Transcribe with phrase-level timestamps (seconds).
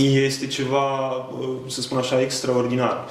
[0.00, 0.86] este ceva,
[1.66, 3.08] să spun așa, extraordinar.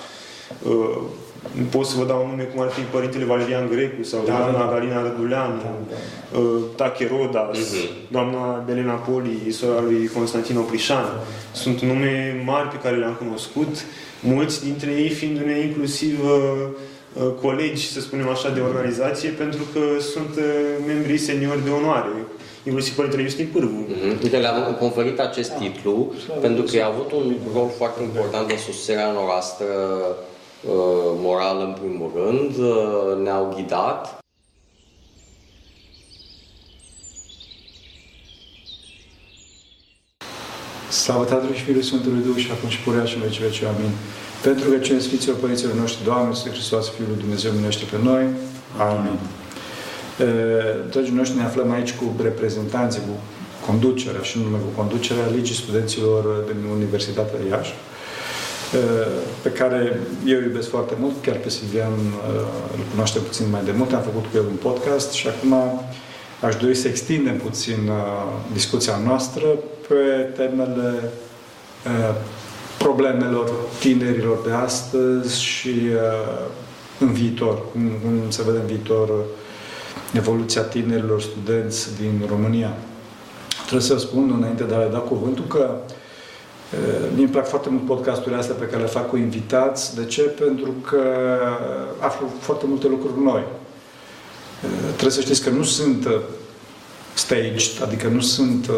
[1.70, 4.72] Pot să vă dau nume cum ar fi Părintele Valerian Grecu sau da, doamna da,
[4.72, 6.40] Galina Răduleanu, da, da.
[6.76, 8.12] Tache Rodas, uh-huh.
[8.12, 11.04] doamna Belena Poli, sora lui Constantin Oprișan.
[11.04, 11.24] Da.
[11.52, 13.86] Sunt nume mari pe care le-am cunoscut,
[14.20, 16.20] mulți dintre ei fiindu-ne inclusiv
[17.42, 20.40] colegi, să spunem așa, de organizație, pentru că sunt
[20.88, 22.10] membrii seniori de onoare
[22.64, 23.86] inclusiv Părintele Justin Pârvu.
[23.88, 24.24] Mm-hmm.
[24.24, 25.56] Uite, le-am conferit acest da.
[25.56, 26.34] titlu da.
[26.34, 29.66] pentru că a avut un rol foarte important în susținerea noastră
[30.62, 30.72] uh,
[31.22, 32.58] morală, în primul rând.
[32.58, 34.18] Uh, ne-au ghidat.
[40.90, 43.62] Slavă Tatălui și Fiului Sfântului Duh și acum și purea și în veci veci.
[43.62, 43.92] Amin.
[44.44, 48.24] Pentru că cine Sfinților Părinților noștri, Doamne, Sfântul Hristos, Fiul lui Dumnezeu, minește pe noi.
[48.78, 49.20] Amin.
[50.90, 53.16] Dragii noștri, ne aflăm aici cu reprezentanții, cu
[53.66, 57.74] conducerea și nu numai cu conducerea Ligii Studenților din Universitatea Iași,
[59.42, 61.94] pe care eu iubesc foarte mult, chiar pe Silvian
[62.76, 65.54] îl cunoaște puțin mai de mult, am făcut cu el un podcast și acum
[66.42, 67.92] aș dori să extindem puțin
[68.54, 69.46] discuția noastră
[69.88, 71.12] pe temele
[72.78, 75.76] problemelor tinerilor de astăzi și
[77.00, 79.10] în viitor, cum, cum se vede în viitor
[80.14, 82.74] evoluția tinerilor studenți din România.
[83.62, 85.76] Trebuie să spun înainte de a le da cuvântul că
[87.16, 89.96] mi îmi plac foarte mult podcasturile astea pe care le fac cu invitați.
[89.96, 90.22] De ce?
[90.22, 91.02] Pentru că
[92.00, 93.44] aflu foarte multe lucruri noi.
[94.86, 96.08] Trebuie să știți că nu sunt
[97.14, 98.70] staged, adică nu sunt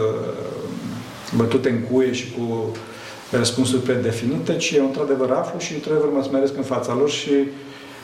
[1.35, 2.75] bătute în cuie și cu
[3.31, 7.31] răspunsuri predefinite, ci eu într-adevăr aflu și într-adevăr mă smeresc în fața lor și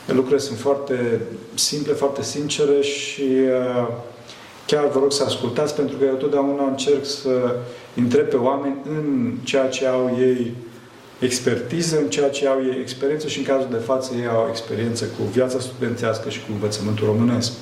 [0.06, 1.20] lucrurile sunt foarte
[1.54, 3.88] simple, foarte sincere și uh,
[4.66, 7.54] chiar vă rog să ascultați pentru că eu totdeauna încerc să
[7.94, 10.54] întreb pe oameni în ceea ce au ei
[11.18, 15.04] expertiză, în ceea ce au ei experiență și în cazul de față ei au experiență
[15.04, 17.52] cu viața studențească și cu învățământul românesc.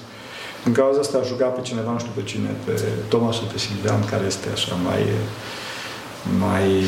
[0.65, 4.05] În cauza asta aș jucat pe cineva, nu știu pe cine, pe Tomasul pe Silvian,
[4.05, 5.03] care este așa mai
[6.39, 6.83] mai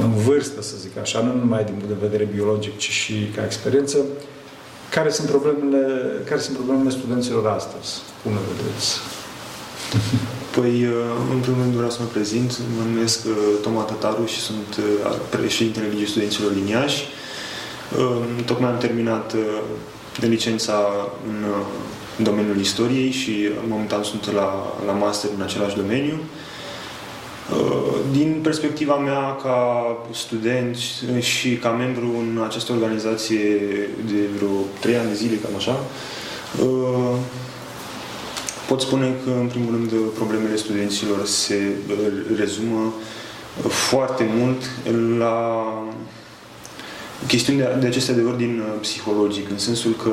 [0.00, 3.44] în vârstă, să zic așa, nu numai din punct de vedere biologic, ci și ca
[3.44, 3.98] experiență,
[4.94, 5.82] care sunt problemele,
[6.28, 7.90] care sunt problemele studenților astăzi?
[8.22, 8.88] Cum le vedeți?
[10.56, 10.74] Păi,
[11.34, 12.58] în primul rând vreau să mă prezint.
[12.76, 13.26] Mă numesc
[13.62, 14.80] Toma Tătaru și sunt
[15.30, 17.04] președintele Ligii Studenților din Iași.
[18.44, 19.34] Tocmai am terminat
[20.20, 20.74] de licența
[21.28, 21.44] în
[22.24, 26.14] domeniul istoriei și momentan sunt la, la master în același domeniu.
[26.14, 26.51] Uh,
[28.12, 30.76] din perspectiva mea ca student
[31.20, 33.60] și ca membru în această organizație
[34.06, 35.84] de vreo trei ani de zile, cam așa,
[36.62, 37.16] uh,
[38.68, 41.96] pot spune că, în primul rând, problemele studenților se uh,
[42.38, 42.94] rezumă
[43.68, 44.62] foarte mult
[45.18, 45.66] la
[47.26, 50.12] chestiuni de, de acestea de ordin psihologic, în sensul că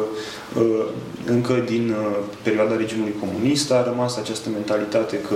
[1.26, 1.96] încă din
[2.42, 5.36] perioada regimului comunist a rămas această mentalitate că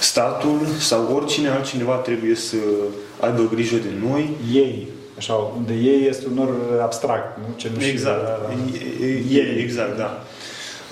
[0.00, 2.56] statul sau oricine altcineva trebuie să
[3.20, 4.30] aibă grijă de noi.
[4.52, 4.88] Ei.
[5.16, 7.54] Așa, unde ei este un or abstract, nu?
[7.56, 8.50] Ce nu exact.
[9.00, 10.24] Ei, ei, exact, da.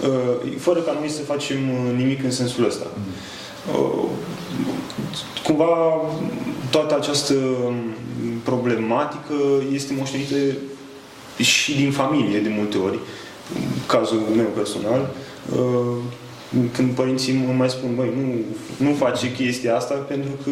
[0.03, 2.87] Uh, fără ca noi să facem uh, nimic în sensul ăsta.
[2.95, 3.03] Mm.
[3.75, 4.09] Uh,
[5.45, 6.01] cumva
[6.71, 7.35] toată această
[8.43, 9.35] problematică
[9.73, 10.37] este moștenită
[11.39, 12.99] și din familie de multe ori.
[13.87, 15.11] Cazul meu personal,
[16.73, 18.35] când părinții mă mai spun, băi, nu,
[18.87, 20.51] nu face chestia asta pentru că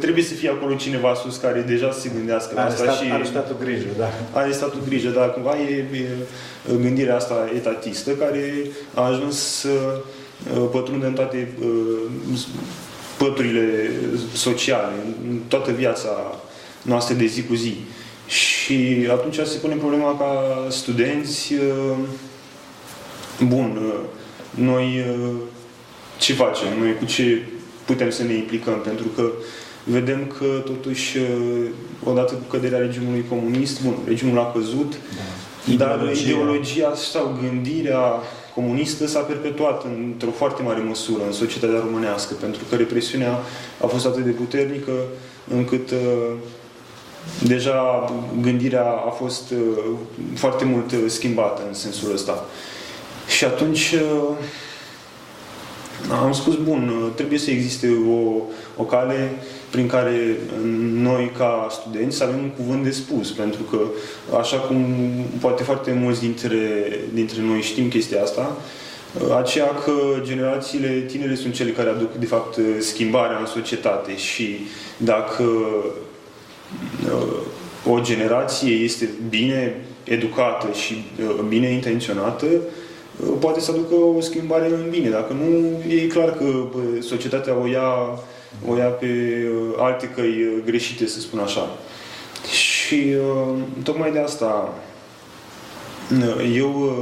[0.00, 3.12] trebuie să fie acolo cineva sus care deja să se gândească are asta stat, și...
[3.12, 4.10] Are statul grijă, da.
[4.32, 6.06] Are statul grijă, dar cumva e, e
[6.80, 8.52] gândirea asta etatistă care
[8.94, 10.00] a ajuns să
[10.70, 11.52] pătrundă în toate
[13.18, 13.90] păturile
[14.34, 14.92] sociale,
[15.28, 16.40] în toată viața
[16.82, 17.76] noastră de zi cu zi.
[18.26, 21.54] Și atunci se pune problema ca studenți,
[23.46, 23.82] bun,
[24.54, 25.34] noi uh,
[26.18, 26.68] ce facem?
[26.78, 27.42] Noi cu ce
[27.84, 28.80] putem să ne implicăm?
[28.80, 29.30] Pentru că
[29.84, 31.68] vedem că totuși, uh,
[32.04, 34.92] odată cu căderea regimului comunist, bun, regimul a căzut,
[35.76, 35.84] da.
[35.84, 36.30] dar ideologia.
[36.30, 38.20] ideologia sau gândirea
[38.54, 43.38] comunistă s-a perpetuat într-o foarte mare măsură în societatea românească, pentru că represiunea
[43.80, 44.92] a fost atât de puternică
[45.54, 46.32] încât uh,
[47.42, 49.58] deja gândirea a fost uh,
[50.34, 52.44] foarte mult uh, schimbată în sensul ăsta.
[53.28, 54.36] Și atunci uh,
[56.24, 58.42] am spus, bun, uh, trebuie să existe o,
[58.76, 59.30] o cale
[59.70, 60.36] prin care
[60.92, 63.78] noi, ca studenți, să avem un cuvânt de spus, pentru că,
[64.38, 64.86] așa cum
[65.40, 68.56] poate foarte mulți dintre, dintre noi știm chestia asta,
[69.38, 69.92] aceea că
[70.22, 74.58] generațiile tinere sunt cele care aduc, de fapt, schimbarea în societate și
[74.96, 75.44] dacă
[77.86, 81.04] o generație este bine educată și
[81.48, 82.46] bine intenționată,
[83.40, 85.08] poate să aducă o schimbare în bine.
[85.08, 86.44] Dacă nu, e clar că
[87.00, 88.18] societatea o ia,
[88.68, 89.08] o ia pe
[89.78, 91.68] alte căi greșite, să spun așa.
[92.50, 93.16] Și
[93.82, 94.74] tocmai de asta
[96.54, 96.96] eu,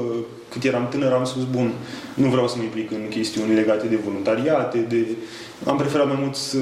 [0.49, 1.73] cât eram tânăr, am spus, bun,
[2.15, 5.07] nu vreau să mă implic în chestiuni legate de voluntariate, de...
[5.67, 6.59] Am preferat mai mult să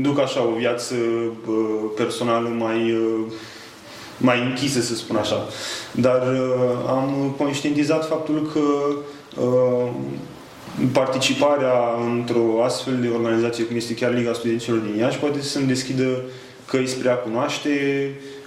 [0.00, 0.94] duc așa o viață
[1.96, 2.96] personală mai
[4.18, 5.48] mai închisă, să spun așa.
[5.92, 8.60] Dar uh, am conștientizat faptul că
[9.42, 9.90] uh,
[10.92, 11.72] participarea
[12.16, 16.22] într-o astfel de organizație cum este chiar Liga Studenților din Iași poate să-mi deschidă
[16.66, 17.70] căi spre a cunoaște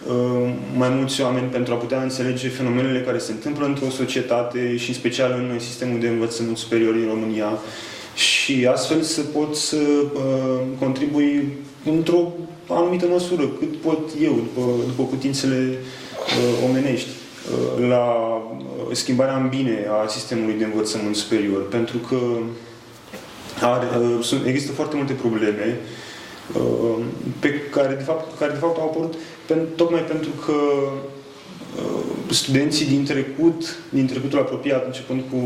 [0.08, 4.90] uh, mai mulți oameni pentru a putea înțelege fenomenele care se întâmplă într-o societate și
[4.90, 7.60] în special în sistemul de învățământ superior din România
[8.16, 11.48] și astfel să pot să uh, contribui
[11.86, 12.32] într-o
[12.68, 18.06] anumită măsură, cât pot eu, după, după putințele uh, omenești, uh, la
[18.58, 22.18] uh, schimbarea în bine a sistemului de învățământ superior, pentru că
[23.62, 25.80] are, uh, sunt, există foarte multe probleme
[26.56, 27.04] uh,
[27.40, 29.14] pe care de, fapt, care de fapt au apărut
[29.46, 32.00] pen, tocmai pentru că uh,
[32.30, 35.38] studenții din trecut, din trecutul apropiat, începând cu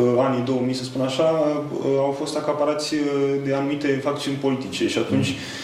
[0.00, 3.00] uh, anii 2000, să spun așa, uh, au fost acaparați uh,
[3.44, 5.34] de anumite facțiuni politice și atunci mm.
[5.34, 5.63] Uh,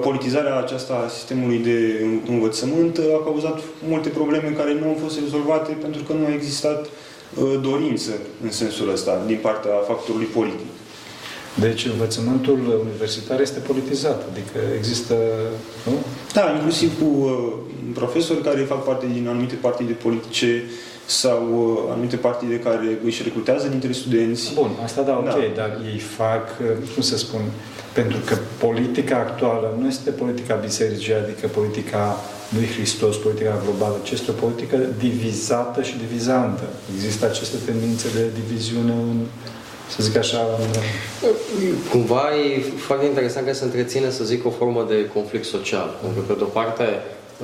[0.00, 5.72] politizarea aceasta a sistemului de învățământ a cauzat multe probleme care nu au fost rezolvate
[5.72, 8.10] pentru că nu a existat uh, dorință
[8.42, 10.66] în sensul ăsta din partea factorului politic.
[11.60, 15.14] Deci învățământul universitar este politizat, adică există,
[15.86, 15.92] nu?
[16.32, 17.52] Da, inclusiv cu uh,
[17.94, 20.62] profesori care fac parte din anumite partide politice
[21.04, 24.52] sau uh, anumite partide care își recrutează dintre studenți.
[24.54, 25.40] Bun, asta da, ok, da.
[25.56, 27.40] dar ei fac, uh, cum să spun,
[27.94, 28.36] pentru că
[28.66, 32.16] politica actuală nu este politica bisericii, adică politica
[32.54, 36.62] lui Hristos, politica globală, ci este o politică divizată și divizantă.
[36.94, 39.16] Există aceste tendințe de diviziune în,
[39.88, 40.38] să zic așa...
[40.60, 40.70] În...
[41.90, 45.94] Cumva e foarte interesant că se întreține, să zic, o formă de conflict social.
[46.02, 46.86] Pentru că, pe de-o parte,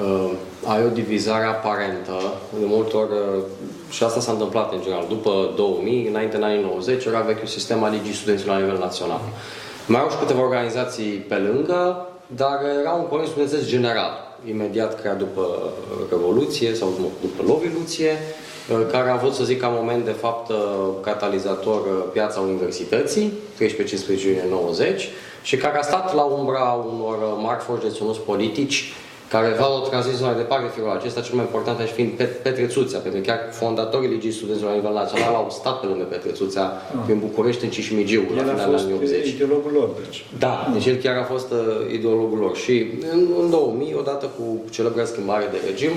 [0.02, 0.30] uh,
[0.64, 2.16] ai o divizare aparentă,
[2.58, 3.42] de multe ori, uh,
[3.90, 7.82] și asta s-a întâmplat în general, după 2000, înainte în anii 90, era vechiul sistem
[7.82, 9.20] al ligii studenților la nivel național.
[9.90, 14.10] Mai au și câteva organizații pe lângă, dar era un coleg studențesc general,
[14.48, 15.72] imediat creat după
[16.10, 20.56] Revoluție sau după Loviluție, uh, care a avut, să zic, ca moment de fapt uh,
[21.00, 23.62] catalizator uh, piața universității, 13-15
[24.24, 25.08] iunie 90,
[25.42, 28.92] și care a stat la umbra unor mari forți deținuți politici
[29.34, 32.10] care vreau o tranziție mai departe figura acesta, cel mai important aici fiind
[32.42, 36.64] Petrețuțea, pentru că chiar fondatorii Ligii Studenților la nivel național au stat pe lângă Petrețuțea
[36.64, 37.02] ah.
[37.04, 39.28] prin București, în Cișmigiu, la finalul anii 80.
[39.28, 40.24] ideologul lor, deci.
[40.38, 40.72] Da, ah.
[40.72, 41.58] deci el chiar a fost uh,
[41.92, 42.56] ideologul lor.
[42.56, 45.90] Și în, în 2000, odată cu celebra schimbare de regim,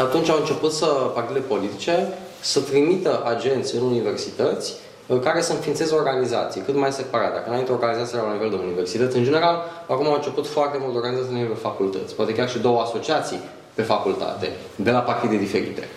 [0.00, 2.08] atunci au început să partidele politice
[2.40, 4.72] să trimită agenți în universități
[5.18, 7.34] care să înființeze organizații cât mai separate.
[7.34, 9.56] Dacă înainte organizații la nivel de universități, în general,
[9.88, 12.14] acum au început foarte mult organizații la nivel de facultăți.
[12.14, 13.40] Poate chiar și două asociații
[13.74, 15.88] pe facultate, de la partide diferite.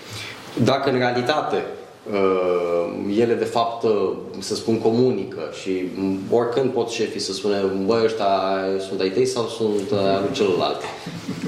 [0.63, 1.84] Dacă în realitate uh,
[3.17, 5.71] ele de fapt, uh, să spun, comunică și
[6.29, 8.27] oricând pot șefii să spună, băi, ăștia
[8.87, 10.81] sunt ai tăi sau sunt uh, al celălalt.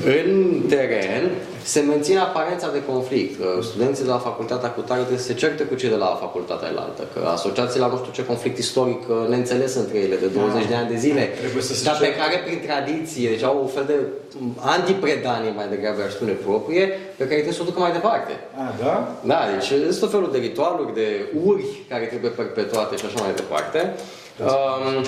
[0.06, 1.32] În teren,
[1.64, 3.40] se menține aparența de conflict.
[3.62, 6.70] Studenții de la facultatea cu tare trebuie să se certe cu cei de la facultatea
[6.70, 10.62] elaltă, că asociațiile la nu știu ce conflict istoric uh, neînțeles între ele de 20
[10.62, 10.68] da.
[10.68, 11.30] de ani de zile,
[11.60, 13.94] să dar pe care prin tradiție, deci au un fel de
[14.60, 16.86] antipredanie mai degrabă, aș spune, proprie,
[17.18, 18.32] pe care trebuie să o ducă mai departe.
[18.58, 19.16] A, da?
[19.22, 21.08] Da, deci sunt tot felul de ritualuri, de
[21.46, 23.94] uri care trebuie perpetuate și așa mai departe.
[24.40, 25.06] Um,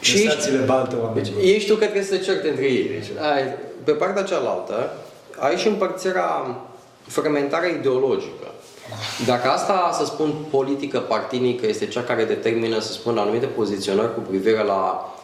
[0.00, 2.88] și ești, baltă, deci, ești tu că trebuie să te certe între ei.
[2.88, 3.42] Deci, ai,
[3.84, 4.92] pe partea cealaltă,
[5.38, 6.56] ai și împărțirea,
[7.06, 8.46] fragmentarea ideologică.
[9.26, 14.20] Dacă asta, să spun, politică partinică este cea care determină, să spun, anumite poziționări cu
[14.20, 15.17] privire la uh,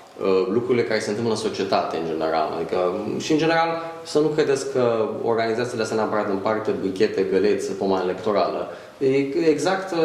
[0.52, 2.52] lucrurile care se întâmplă în societate, în general.
[2.56, 2.76] Adică,
[3.18, 3.68] și în general,
[4.04, 8.71] să nu credeți că organizațiile astea neapărat împarte buchete, găleți, pomană electorală.
[8.99, 9.99] E exact uh,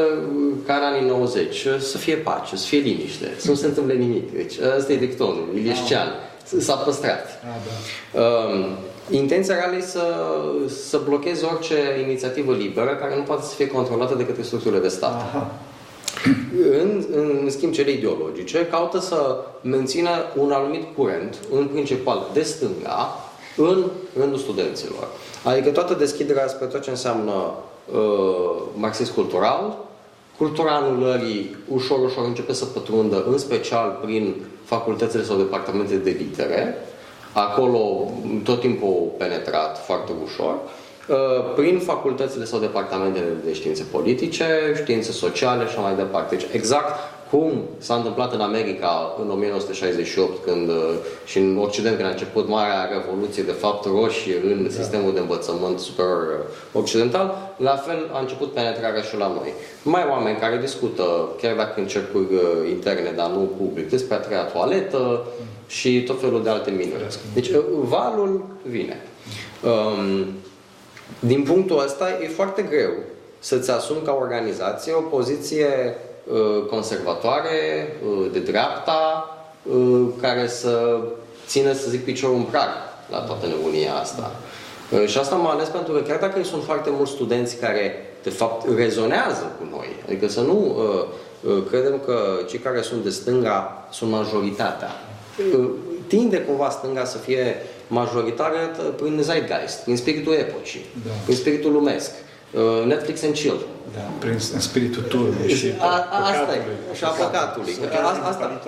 [0.66, 1.68] ca în anii 90.
[1.80, 4.34] Să fie pace, să fie liniște, să nu se întâmple nimic.
[4.34, 6.08] Deci, ăsta e dictonul, Iliescean.
[6.58, 7.25] S-a păstrat.
[7.25, 7.60] Ah,
[8.13, 8.22] da.
[8.22, 8.66] Um,
[9.12, 10.04] Intenția reală e să,
[10.68, 11.75] să blocheze orice
[12.06, 15.13] inițiativă liberă care nu poate să fie controlată de către structurile de stat.
[15.13, 15.51] Aha.
[16.82, 23.30] În, în schimb, cele ideologice caută să mențină un anumit curent, în principal de stânga,
[23.58, 23.84] în
[24.18, 25.08] rândul studenților.
[25.44, 29.78] Adică toată deschiderea spre tot ce înseamnă uh, marxist cultural,
[30.38, 36.76] cultura anulării ușor, ușor începe să pătrundă, în special prin facultățile sau departamente de litere.
[37.34, 38.12] Acolo
[38.44, 40.54] tot timpul penetrat foarte ușor.
[40.54, 40.88] Uh,
[41.56, 46.36] prin facultățile sau departamentele de științe politice, științe sociale și așa mai departe.
[46.36, 47.00] Deci exact
[47.30, 50.75] cum s-a întâmplat în America în 1968 când, uh,
[51.25, 54.70] și în Occident când a început Marea Revoluție, de fapt roșie în da.
[54.70, 59.54] sistemul de învățământ superior uh, occidental, la fel a început penetrarea și la noi.
[59.84, 62.25] Mai oameni care discută, chiar dacă în cercuri
[62.70, 65.25] interne, dar nu public, despre a treia toaletă
[65.68, 67.08] și tot felul de alte minuni.
[67.34, 67.50] Deci
[67.84, 69.01] valul vine.
[69.63, 70.25] Um,
[71.20, 72.92] din punctul ăsta e foarte greu
[73.39, 75.96] să-ți asumi ca organizație o poziție
[76.32, 79.30] uh, conservatoare, uh, de dreapta,
[79.63, 81.00] uh, care să
[81.48, 82.70] țină, să zic, piciorul în prag
[83.10, 84.32] la toată nebunia asta.
[85.06, 88.68] Și asta mă ales pentru că chiar dacă sunt foarte mulți studenți care, de fapt,
[88.75, 90.75] rezonează cu noi, adică să nu
[91.44, 94.89] uh, credem că cei care sunt de stânga sunt majoritatea.
[95.58, 95.70] Uh,
[96.08, 97.56] tinde cumva stânga să fie
[97.89, 98.62] majoritară
[98.96, 101.12] prin zeitgeist, prin spiritul epocii, da.
[101.25, 102.12] prin spiritul lumesc.
[102.53, 103.60] Uh, Netflix and chill.
[103.96, 107.74] Da, prin spiritul turmei și a, a, Asta e, și a păcatului.
[108.03, 108.62] Asta, asta,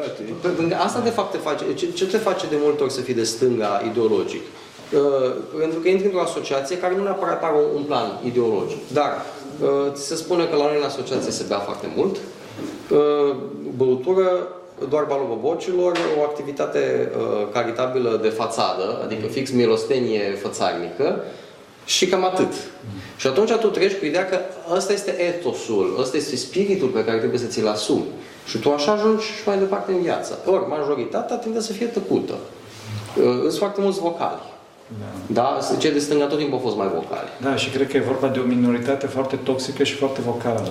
[0.77, 3.23] asta de fapt te face, ce, ce te face de multe ori să fii de
[3.23, 4.41] stânga ideologic?
[4.41, 8.93] Uh, pentru că intri într-o asociație care nu neapărat are un, un plan ideologic.
[8.93, 9.25] Dar
[9.61, 12.15] uh, ți se spune că la noi în asociație se bea foarte mult,
[12.89, 13.35] uh,
[13.75, 14.47] băutură,
[14.89, 21.23] doar balul bobocilor, o activitate uh, caritabilă de fațadă, adică fix milostenie fățarnică
[21.85, 22.53] și cam atât.
[23.17, 24.39] Și atunci tu treci cu ideea că
[24.75, 28.05] ăsta este etosul, ăsta este spiritul pe care trebuie să ți-l asumi.
[28.45, 30.39] Și tu așa ajungi și mai departe în viață.
[30.45, 32.33] Ori, majoritatea tinde să fie tăcută.
[32.33, 34.49] Uh, sunt foarte mulți vocali.
[34.99, 35.33] Da.
[35.41, 35.75] da?
[35.77, 37.29] Cei de stânga tot timpul au fost mai vocali.
[37.41, 40.61] Da, și cred că e vorba de o minoritate foarte toxică și foarte vocală.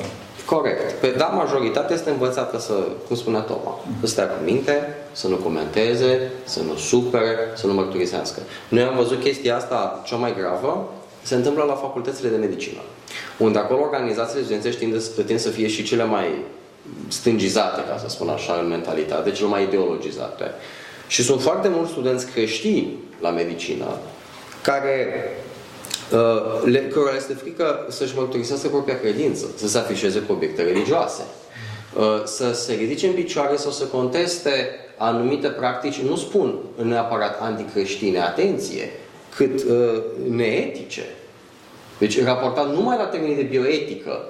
[0.44, 0.92] Corect.
[0.92, 2.72] Pe da, majoritatea este învățată să,
[3.06, 7.72] cum spunea Toma, să stea cu minte, să nu comenteze, să nu supere, să nu
[7.72, 8.40] mărturisească.
[8.68, 10.92] Noi am văzut chestia asta cea mai gravă,
[11.22, 12.80] se întâmplă la facultățile de medicină,
[13.38, 16.44] unde acolo organizațiile studențești tind, tind să fie și cele mai
[17.08, 20.50] stângizate, ca să spun așa, în mentalitate, cele mai ideologizate.
[21.06, 23.86] Și sunt foarte mulți studenți creștini la medicină
[24.62, 25.49] care Uh,
[26.64, 31.22] le, cărora este frică să-și mărturisească propria credință, să se afișeze cu obiecte religioase,
[31.96, 38.20] uh, să se ridice în picioare sau să conteste anumite practici, nu spun neapărat anticreștine,
[38.20, 38.90] atenție,
[39.36, 41.04] cât uh, neetice.
[41.98, 44.24] Deci, raportat numai la termenii de bioetică,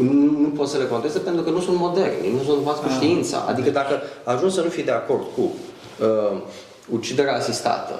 [0.00, 2.86] nu, nu pot să le conteste pentru că nu sunt moderni, nu sunt învați cu
[2.88, 2.94] ah.
[2.94, 3.44] știința.
[3.48, 6.38] Adică dacă ajungi să nu fii de acord cu uh,
[6.90, 7.98] uciderea asistată,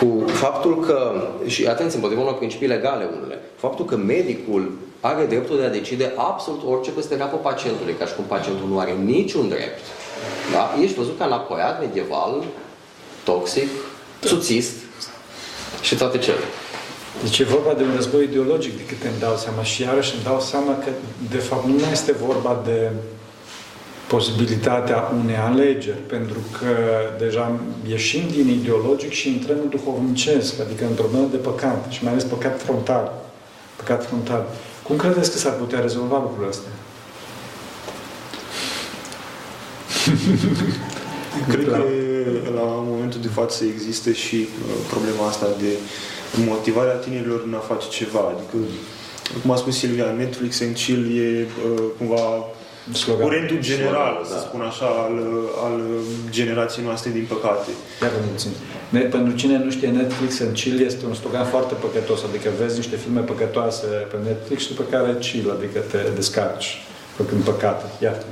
[0.00, 5.58] cu faptul că, și atenție, împotriva unor principii legale unele, faptul că medicul are dreptul
[5.58, 9.48] de a decide absolut orice peste capul pacientului, ca și cum pacientul nu are niciun
[9.48, 9.84] drept.
[10.52, 10.74] Da?
[10.82, 12.44] Ești văzut ca înapoiat, medieval,
[13.24, 13.68] toxic,
[14.20, 14.28] da.
[14.28, 14.74] suțist
[15.80, 16.44] și toate cele.
[17.22, 19.62] Deci e vorba de un război ideologic, de câte îmi dau seama.
[19.62, 20.90] Și iarăși îmi dau seama că,
[21.30, 22.90] de fapt, nu mai este vorba de
[24.06, 26.72] posibilitatea unei alegeri, pentru că
[27.18, 32.12] deja ieșim din ideologic și intrăm în duhovnicesc, adică în problemă de păcat, și mai
[32.12, 33.12] ales păcat frontal.
[33.76, 34.46] Păcat frontal.
[34.82, 36.70] Cum credeți că s-ar putea rezolva lucrurile astea?
[41.52, 41.82] Cred că
[42.54, 44.48] la momentul de față există și uh,
[44.90, 45.72] problema asta de
[46.46, 48.18] motivarea tinerilor în a face ceva.
[48.18, 48.56] Adică,
[49.42, 52.44] cum a spus Silvia, Netflix and chill e uh, cumva
[52.92, 53.26] Slogan.
[53.26, 54.40] curentul general, Slogan, să da.
[54.40, 55.16] spun așa, al,
[55.66, 55.80] al
[56.30, 57.70] generației noastre, din păcate.
[58.02, 58.10] Iar
[58.88, 62.76] ne, pentru cine nu știe, Netflix în chill este un slogan foarte păcătos, adică vezi
[62.76, 66.78] niște filme păcătoase pe Netflix și după care chill, adică te descarci
[67.16, 67.84] făcând păcate.
[68.02, 68.24] Iată.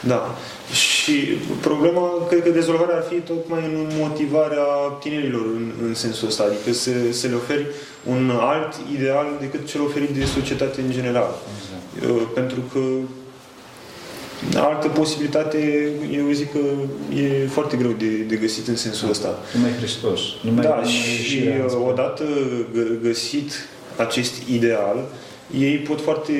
[0.00, 0.34] Da.
[0.72, 1.12] Și
[1.60, 4.66] problema, cred că dezvoltarea ar fi tocmai în motivarea
[5.00, 7.66] tinerilor în, în sensul ăsta, adică să, să le oferi
[8.04, 11.30] un alt ideal decât cel oferit de societate în general.
[11.56, 12.32] Exact.
[12.34, 12.80] Pentru că
[14.54, 16.58] altă posibilitate, eu zic că
[17.20, 19.38] e foarte greu de, de găsit în sensul ăsta.
[19.54, 20.20] Numai Hristos.
[20.42, 21.48] Numai da, și
[21.88, 22.24] odată
[23.02, 23.52] găsit
[23.96, 25.08] acest ideal,
[25.58, 26.32] ei pot foarte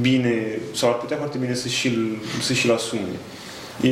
[0.00, 3.16] bine, sau ar putea foarte bine să și-l, să și-l asume.
[3.80, 3.90] E,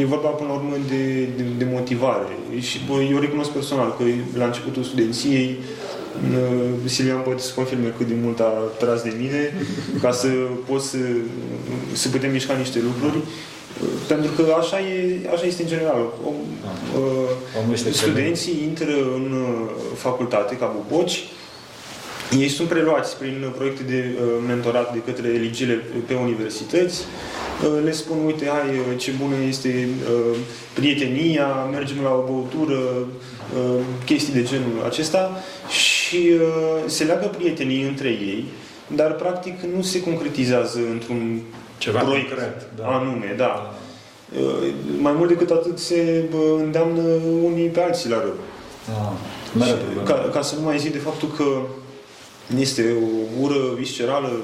[0.00, 2.36] e vorba până la urmă de, de, de motivare.
[2.60, 4.04] Și bă, eu recunosc personal că
[4.38, 5.56] la începutul studenției
[6.84, 9.52] Silvia poate să confirme cât de mult a tras de mine
[10.00, 10.28] ca să
[10.66, 10.98] pot să,
[11.92, 13.22] să putem mișca niște lucruri.
[14.08, 16.00] Pentru că așa, e, așa este în general.
[16.26, 16.34] Om,
[17.70, 21.24] uh, studenții intră în uh, facultate ca buboci,
[22.38, 27.04] Ei sunt preluați prin proiecte de mentorat de către eligile pe universități,
[27.84, 29.88] le spun, uite, hai, ce bună este
[30.72, 32.78] prietenia, mergem la o băutură,
[34.04, 35.30] chestii de genul acesta
[35.68, 36.30] și
[36.86, 38.44] se leagă prietenii între ei,
[38.94, 41.40] dar practic nu se concretizează într-un
[41.78, 42.86] Ceva proiect concret, da.
[42.86, 43.74] anume, da.
[44.98, 46.24] Mai mult decât atât se
[46.58, 47.02] îndeamnă
[47.42, 48.38] unii pe alții la rând.
[49.52, 49.64] Da.
[49.64, 49.72] Și
[50.04, 51.44] ca, ca să nu mai zic de faptul că
[52.58, 54.42] este o ură viscerală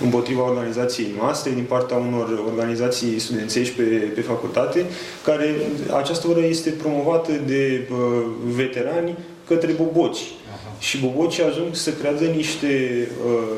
[0.00, 4.86] împotriva organizației noastre, din partea unor organizații studențești pe, pe facultate,
[5.24, 5.56] care
[5.96, 10.18] această ură este promovată de uh, veterani către boboci.
[10.18, 10.74] Aha.
[10.78, 13.56] Și bobocii ajung să creadă niște uh,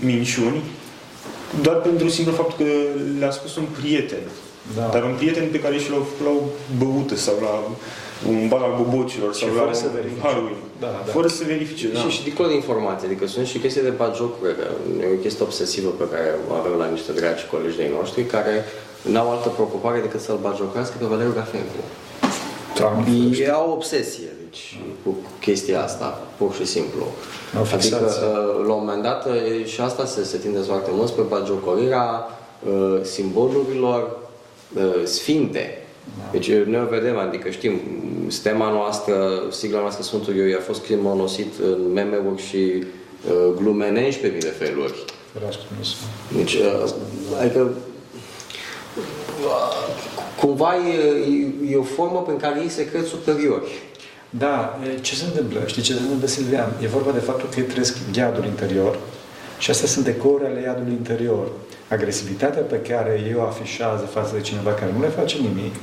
[0.00, 0.62] minciuni
[1.62, 2.72] doar pentru simplu faptul că
[3.18, 4.18] le-a spus un prieten.
[4.76, 4.88] Da.
[4.92, 6.42] Dar un prieten pe care și l-au, l-au
[6.78, 7.54] băută sau la
[8.30, 10.26] un bar al bobocilor sau fără la să verifice.
[10.80, 11.12] Da, da.
[11.12, 11.98] Fără să verifice, da.
[11.98, 14.66] Și, și dincolo de informații, adică sunt și chestii de bagiocuri, că
[15.02, 18.64] e o chestie obsesivă pe care o avem la niște dragi colegi de noștri care
[19.12, 21.80] n-au altă preocupare decât să-l bagiocească pe Valeriu Gafencu.
[23.40, 27.06] Ei au obsesie deci, cu chestia asta, pur și simplu.
[27.72, 28.12] Adică,
[28.66, 29.26] la un moment dat,
[29.64, 32.28] și asta se, se tinde foarte mult spre bagiocorirea
[33.02, 34.18] simbolurilor
[35.04, 35.86] sfinte,
[36.18, 36.24] da.
[36.30, 37.80] Deci noi o vedem, adică știm,
[38.28, 44.26] stema noastră, sigla noastră Sfântul Ioi a fost monosit în meme-uri și uh, glumenești pe
[44.26, 45.04] mine feluri.
[46.36, 46.90] Deci, uh,
[47.40, 47.70] adică
[49.42, 49.76] uh,
[50.40, 53.70] cumva e, e o formă prin care ei se cred superiori.
[54.30, 55.62] Da, ce se întâmplă?
[55.66, 56.72] Știi ce se întâmplă, Silvian?
[56.82, 58.98] E vorba de faptul că ei trăiesc iadul interior
[59.58, 61.48] și astea sunt decouri ale iadului interior
[61.88, 65.74] agresivitatea pe care ei o afișează față de cineva care nu le face nimic,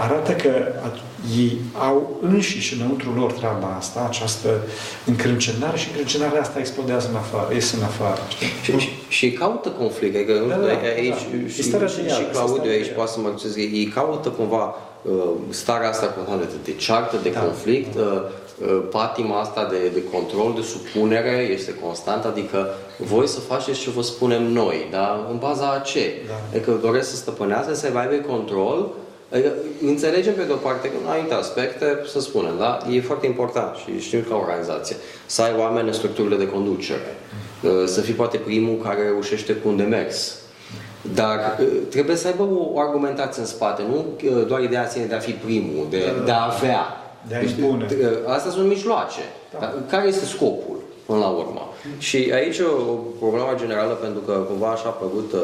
[0.00, 0.50] arată că
[1.36, 4.48] ei au înșiși înăuntru lor treaba asta, această
[5.06, 8.20] încrâncenare și încrâncenarea asta explodează în afară, ies în afară.
[8.62, 11.48] Și, și, și caută conflict, adică da, da, aici, da.
[11.48, 14.89] Și, și, și, și Claudiu aici poate să mă ei caută cumva uh,
[15.48, 17.40] starea asta constantă de ceartă, de da.
[17.40, 18.22] conflict, uh,
[18.60, 23.90] Uh, patima asta de, de control, de supunere este constant, adică voi să faceți ce
[23.90, 26.12] vă spunem noi, dar în baza a ce?
[26.26, 26.32] Da.
[26.50, 28.88] Adică doresc să stăpânească, să aibă control,
[29.32, 29.52] adică
[29.86, 32.78] înțelegem pe de-o parte că în anumite aspecte, să spunem, da?
[32.90, 34.96] E foarte important și știu ca organizație
[35.26, 37.16] să ai oameni în structurile de conducere,
[37.62, 40.39] uh, să fii poate primul care reușește cu un demers,
[41.14, 44.04] dar uh, trebuie să aibă o argumentație în spate, nu
[44.46, 46.86] doar ideea de a fi primul, de, de a avea.
[47.28, 47.86] De a impune.
[47.86, 49.20] Deci, astea sunt mijloace.
[49.52, 49.58] Da.
[49.58, 51.68] Dar care este scopul, până la urmă?
[51.98, 55.40] Și aici o problemă generală, pentru că cumva așa a apărut uh,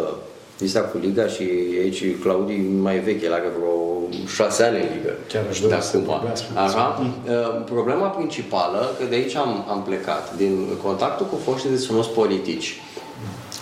[0.58, 1.42] lista cu Liga și
[1.80, 3.74] aici Claudii mai vechi, el are vreo
[4.36, 5.12] șase ani în Liga.
[5.28, 5.98] Chiar aș dori să
[6.54, 7.02] Așa.
[7.28, 12.06] Uh, problema principală, că de aici am, am plecat, din contactul cu foștii de sunos
[12.06, 12.80] politici,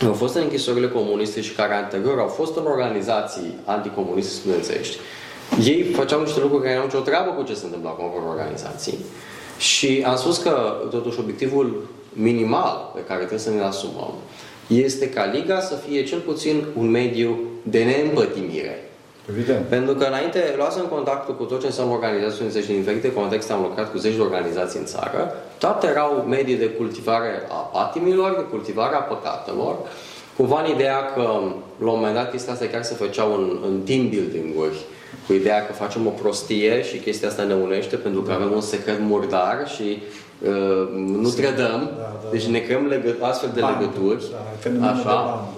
[0.02, 4.96] au fost în închisorile comuniste și care anterior au fost în organizații anticomuniste studențești
[5.62, 8.28] ei făceau niște lucruri care nu au nicio treabă cu ce se întâmplă acum în
[8.28, 8.98] organizații.
[9.58, 14.12] Și am spus că, totuși, obiectivul minimal pe care trebuie să ne asumăm
[14.66, 18.90] este ca Liga să fie cel puțin un mediu de neîmpătimire.
[19.30, 19.64] Evident.
[19.66, 23.60] Pentru că înainte luasem contactul cu tot ce înseamnă organizații și din diferite contexte am
[23.62, 25.34] lucrat cu zeci de organizații în țară.
[25.58, 29.76] Toate erau medii de cultivare a patimilor, de cultivare a păcatelor.
[30.36, 33.80] Cumva în ideea că la un moment dat chestia asta chiar se făceau în, în
[33.80, 34.76] team building-uri
[35.26, 38.60] cu ideea că facem o prostie și chestia asta ne unește pentru că avem un
[38.60, 40.02] secret murdar și
[40.42, 44.24] uh, nu trădăm, da, da, deci ne creăm legă- astfel de bandă, legături.
[44.80, 45.48] Da, așa.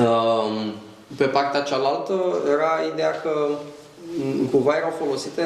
[0.00, 0.66] Uh,
[1.16, 2.14] pe partea cealaltă
[2.50, 3.48] era ideea că
[4.18, 5.42] mm, cumva erau folosite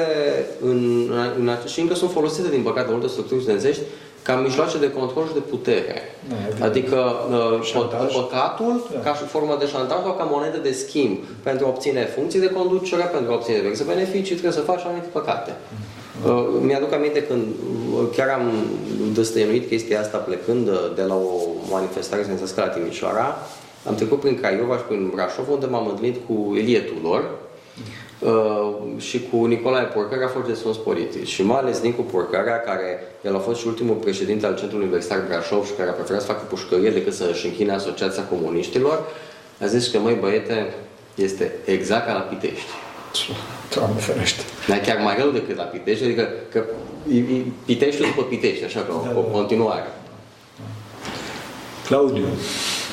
[0.61, 3.81] în, în, și încă sunt folosite, din păcate, multe structuri studențești
[4.21, 6.01] ca mijloace de control și de putere.
[6.29, 7.71] Da, adică uh,
[8.13, 8.99] păcatul da.
[8.99, 12.49] ca și formă de șantaj sau ca monedă de schimb pentru a obține funcții de
[12.49, 15.55] conducere, pentru a obține diverse beneficii, trebuie să faci anumite păcate.
[16.25, 18.51] Uh, mi-aduc aminte când uh, chiar am
[19.13, 21.29] destăinuit chestia asta plecând uh, de la o
[21.69, 23.37] manifestare studențească la Timișoara,
[23.87, 27.23] am trecut prin Craiova și prin Brașov, unde m-am întâlnit cu Elie Tudor,
[28.19, 32.59] Uh, și cu Nicolae Porcarea a fost de sus politici și mai ales Nicu Porcarea,
[32.59, 36.21] care el a fost și ultimul președinte al Centrului Universitar Brașov și care a preferat
[36.21, 39.03] să facă pușcărie decât să-și închine Asociația Comuniștilor,
[39.61, 40.73] a zis că, măi băiete,
[41.15, 42.69] este exact ca la Pitești.
[43.75, 44.41] Doamne ferește.
[44.67, 46.63] Dar chiar mai rău decât la Pitești, adică că
[47.65, 49.31] Pitești după Pitești, așa că da, o, o da.
[49.31, 49.87] continuare.
[49.87, 50.63] Da.
[51.87, 52.25] Claudiu,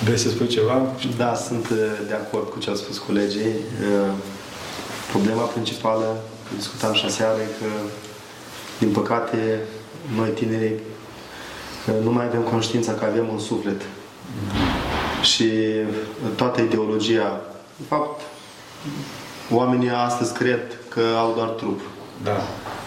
[0.04, 0.82] vrei să spui ceva?
[1.16, 3.46] Da, sunt uh, de acord cu ce au spus colegii.
[3.46, 4.12] Uh,
[5.10, 6.16] Problema principală,
[6.56, 7.66] discutam și aseară, că,
[8.78, 9.60] din păcate,
[10.16, 10.74] noi tinerii
[12.02, 13.82] nu mai avem conștiința că avem un suflet.
[15.22, 15.52] Și
[16.34, 17.40] toată ideologia,
[17.76, 18.20] de fapt,
[19.50, 21.80] oamenii astăzi cred că au doar trup
[22.22, 22.40] Da.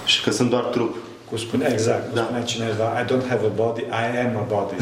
[0.05, 0.95] și că sunt doar trup.
[1.29, 2.23] Cum spunea, exact, cum Da.
[2.23, 4.75] spunea cineva, I don't have a body, I am a body.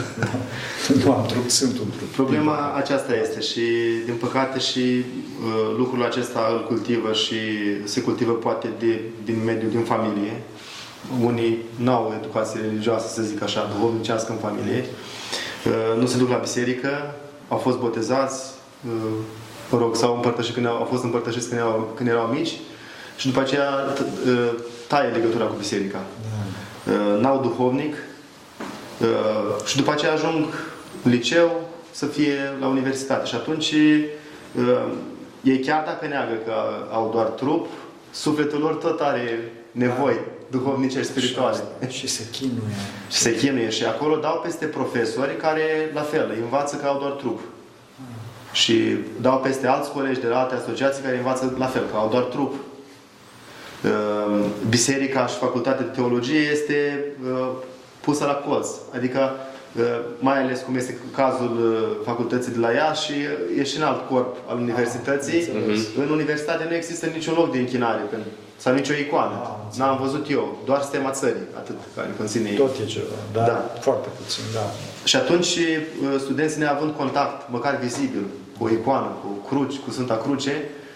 [1.03, 2.09] nu am trup, sunt un trup.
[2.11, 3.61] Problema aceasta este și,
[4.05, 7.35] din păcate, și uh, lucrul acesta îl cultivă și
[7.83, 10.41] se cultivă poate de, din mediul, din familie.
[11.23, 14.85] Unii nu au educație religioasă, să zic așa, duhovnicească în familie.
[15.65, 16.89] Uh, nu se duc la biserică,
[17.47, 18.43] au fost botezați,
[18.87, 19.11] uh,
[19.71, 22.53] mă rog, sau împărtășit când au, au fost împărtășiți când erau, când erau mici
[23.17, 24.51] și după aceea t- uh,
[24.87, 25.99] taie legătura cu biserica.
[26.87, 27.95] Uh, N-au duhovnic,
[29.01, 30.45] Uh, și după aceea ajung
[31.03, 33.25] în liceu să fie la universitate.
[33.25, 34.93] Și atunci uh,
[35.41, 36.53] ei chiar dacă neagă că
[36.91, 37.67] au doar trup,
[38.11, 40.19] sufletul lor tot are nevoi
[40.49, 41.63] duhovnicești, spirituale.
[41.87, 42.75] Și se chinuie.
[43.09, 46.99] Și se chinuie și acolo dau peste profesori care, la fel, îi învață că au
[46.99, 47.39] doar trup.
[48.51, 52.09] Și dau peste alți colegi de la alte asociații care învață la fel, că au
[52.09, 52.53] doar trup.
[53.83, 57.47] Uh, Biserica și facultatea de teologie este uh,
[58.01, 58.67] pusă la colț.
[58.95, 59.19] Adică,
[59.77, 59.83] uh,
[60.19, 63.13] mai ales cum este cazul uh, facultății de la Iași și
[63.59, 65.49] e și în alt corp al universității.
[65.97, 69.35] În universitate nu există niciun loc de închinare pentru- sau nicio icoană.
[69.43, 69.87] Ah, înțeles.
[69.87, 72.55] N-am văzut eu, doar stema țării, atât care conține ei.
[72.55, 73.71] Tot e ceva, dar Da.
[73.79, 74.65] foarte puțin, da.
[75.03, 78.23] Și atunci uh, studenții neavând contact, măcar vizibil,
[78.57, 80.86] cu o icoană, cu cruci, cu Sfânta Cruce, uh,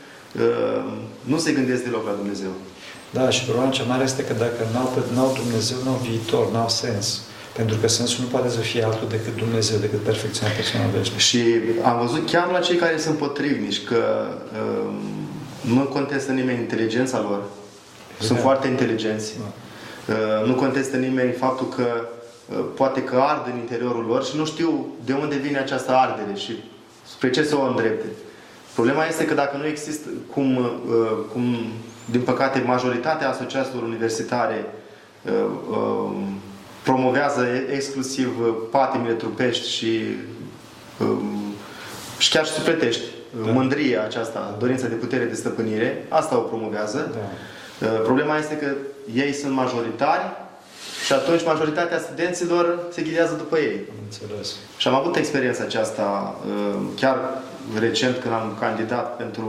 [1.21, 2.49] nu se gândesc deloc la Dumnezeu.
[3.09, 6.69] Da, și problema cea mare este că dacă n-au, pe- n-au Dumnezeu, n-au viitor, n-au
[6.69, 7.21] sens.
[7.55, 11.19] Pentru că sensul nu poate să fie altul decât Dumnezeu, decât perfecțiunea persoană veșnică.
[11.19, 11.43] Și
[11.83, 14.93] am văzut chiar la cei care sunt potrivnici că uh,
[15.61, 17.43] nu contestă nimeni inteligența lor.
[18.19, 18.43] Sunt Da.
[18.43, 19.33] foarte inteligenți.
[19.39, 21.85] Uh, nu contestă nimeni faptul că
[22.49, 26.37] uh, poate că ard în interiorul lor și nu știu de unde vine această ardere
[26.37, 26.51] și
[27.07, 28.05] spre ce să o îndrepte.
[28.73, 30.65] Problema este că dacă nu există, cum, uh,
[31.31, 31.55] cum
[32.11, 34.65] din păcate majoritatea asociațiilor universitare
[35.21, 35.31] uh,
[35.69, 36.11] uh,
[36.83, 40.01] promovează e- exclusiv uh, patimile trupești și,
[40.99, 41.53] um,
[42.17, 43.01] și chiar și sufletești,
[43.45, 43.51] Da.
[43.51, 47.11] mândria aceasta, dorința de putere de stăpânire, asta o promovează.
[47.13, 47.87] Da.
[47.87, 48.67] Uh, Problema este că
[49.15, 50.21] ei sunt majoritari
[51.05, 53.79] și atunci majoritatea studenților se ghidează după ei.
[53.89, 54.55] Am înțeles.
[54.77, 57.17] Și am avut experiența aceasta uh, chiar
[57.79, 59.45] recent când am candidat pentru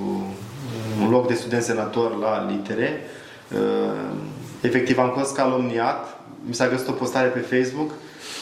[0.00, 3.00] uh, un loc de student senator la litere.
[3.52, 3.58] Uh,
[4.60, 6.18] Efectiv am fost calomniat.
[6.46, 7.90] Mi s-a găsit o postare pe Facebook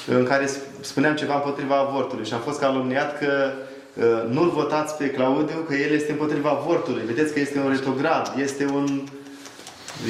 [0.07, 3.53] în care sp- spuneam ceva împotriva avortului și am fost calomniat că
[3.95, 7.03] uh, nu-l votați pe Claudiu, că el este împotriva avortului.
[7.07, 9.03] Vedeți că este un retrograd, este un...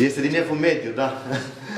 [0.01, 1.23] Este din evul mediu, da.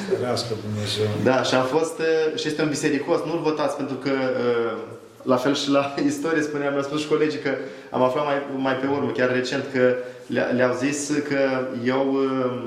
[0.09, 1.07] Ferească Dumnezeu.
[1.23, 4.79] Da, și am fost, uh, și este un bisericos, nu-l votați pentru că, uh,
[5.22, 7.50] la fel și la istorie spuneam, mi-au spus și colegii că
[7.90, 9.94] am aflat mai, mai pe urmă, chiar recent, că
[10.26, 11.38] le- le-au zis că
[11.85, 12.62] eu uh,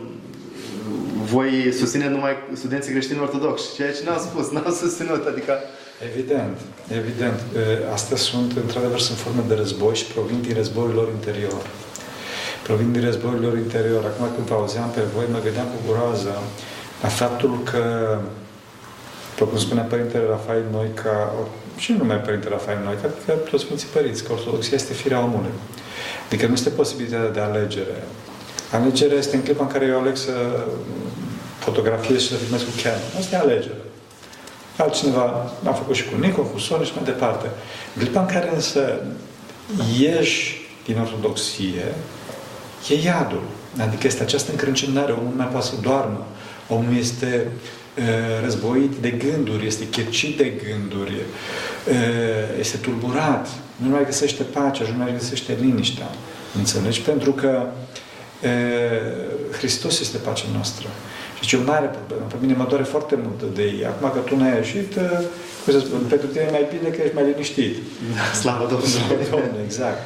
[1.33, 5.53] voi susține numai studenții creștini ortodoxi, ceea ce n-am spus, n-am susținut, adică
[6.11, 6.57] Evident,
[6.99, 7.39] evident.
[7.55, 11.61] E, Astea sunt, într-adevăr, sunt forme de război și provin din războiul lor interior.
[12.63, 14.03] Provin din războiul lor interior.
[14.05, 16.33] Acum când vă auzeam pe voi, mă gândeam cu groază
[17.01, 17.83] la faptul că,
[19.37, 21.33] după cum spunea Părintele Rafael Noica,
[21.77, 25.53] și nu numai Părintele Rafael Noica, adică toți Sfinții Părinți, că Ortodoxia este firea omului.
[26.25, 28.03] Adică nu este posibilitatea de alegere.
[28.71, 30.31] Alegerea este în clipa în care eu aleg să
[31.59, 32.99] fotografiez și să filmez cu Canon.
[33.19, 33.81] Asta e alegere.
[34.77, 37.47] Altcineva a făcut și cu Nikon, cu Sony și mai departe.
[37.95, 39.01] În clipa în care însă
[39.99, 41.93] ieși din ortodoxie,
[42.89, 43.43] e iadul.
[43.79, 46.25] Adică este această încrâncenare, omul nu mai poate să doarmă.
[46.67, 47.82] Omul este uh,
[48.43, 55.03] războit de gânduri, este chircit de gânduri, uh, este tulburat, nu mai găsește pacea, nu
[55.03, 56.09] mai găsește liniștea.
[56.57, 57.01] Înțelegi?
[57.01, 57.65] Pentru că
[58.43, 60.87] uh, Hristos este pacea noastră.
[61.39, 62.25] Și ce o mare problemă.
[62.29, 63.85] Pe mine mă doare foarte mult de ei.
[63.85, 65.19] Acum că tu n-ai ieșit, uh,
[65.63, 67.75] cum să spun, pentru tine e mai bine că ești mai liniștit.
[68.41, 69.29] slavă Domnului.
[69.31, 69.99] Domnule, exact.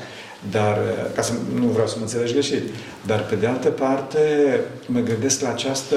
[0.52, 2.64] Dar, uh, ca să nu vreau să mă înțelegi greșit,
[3.06, 4.20] dar pe de altă parte
[4.86, 5.96] mă gândesc la această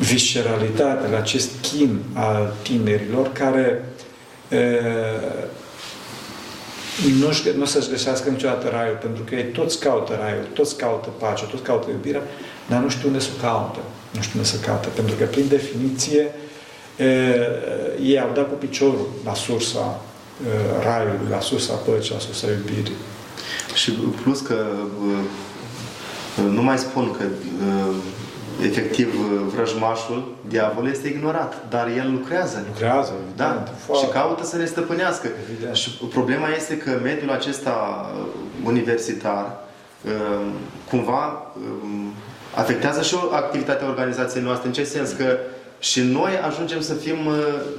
[0.00, 3.84] visceralitate, la acest chin al tinerilor care
[4.50, 5.48] uh,
[7.20, 11.44] nu, nu să-și găsească niciodată raiul, pentru că ei toți caută raiul, toți caută pace,
[11.44, 12.22] toți caută iubirea,
[12.68, 13.78] dar nu știu unde să o caute.
[14.10, 16.34] Nu știu unde să caute, pentru că, prin definiție,
[16.96, 17.36] e,
[18.02, 20.00] ei au dat cu piciorul la sursa
[20.46, 22.96] e, raiului, la sursa păcii, la sursa iubirii.
[23.74, 23.90] Și
[24.22, 24.64] plus că
[25.08, 25.18] uh,
[26.50, 27.94] nu mai spun că uh,
[28.64, 29.14] efectiv
[29.54, 32.64] vrăjmașul, diavolul este ignorat, dar el lucrează.
[32.66, 34.06] Lucrează, Da, evident, foarte.
[34.06, 35.28] și caută să ne stăpânească.
[35.50, 35.74] Evident.
[35.74, 38.26] Și problema este că mediul acesta uh,
[38.64, 39.56] universitar
[40.04, 40.46] uh,
[40.90, 42.12] cumva um,
[42.54, 44.66] afectează și o activitatea organizației noastre.
[44.66, 45.12] În ce sens?
[45.12, 45.36] Că
[45.78, 47.34] și noi ajungem să fim uh,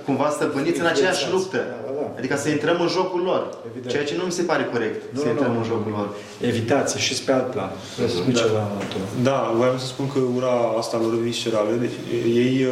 [0.06, 1.54] cumva stăpâniți în aceeași Influențați.
[1.54, 1.76] luptă.
[2.12, 2.20] Da, da, da.
[2.20, 3.58] Adică să intrăm în jocul lor.
[3.70, 3.92] Evident.
[3.94, 5.02] Ceea ce nu mi se pare corect.
[5.16, 6.10] să intrăm în jocul lor.
[6.42, 7.72] Evitați și pe alt plan.
[7.96, 8.40] Vreau să spui Da.
[8.40, 9.02] ceva, Anatol.
[9.24, 11.98] Da, voiam să spun că ura asta lor viscerală, deci
[12.44, 12.72] ei uh,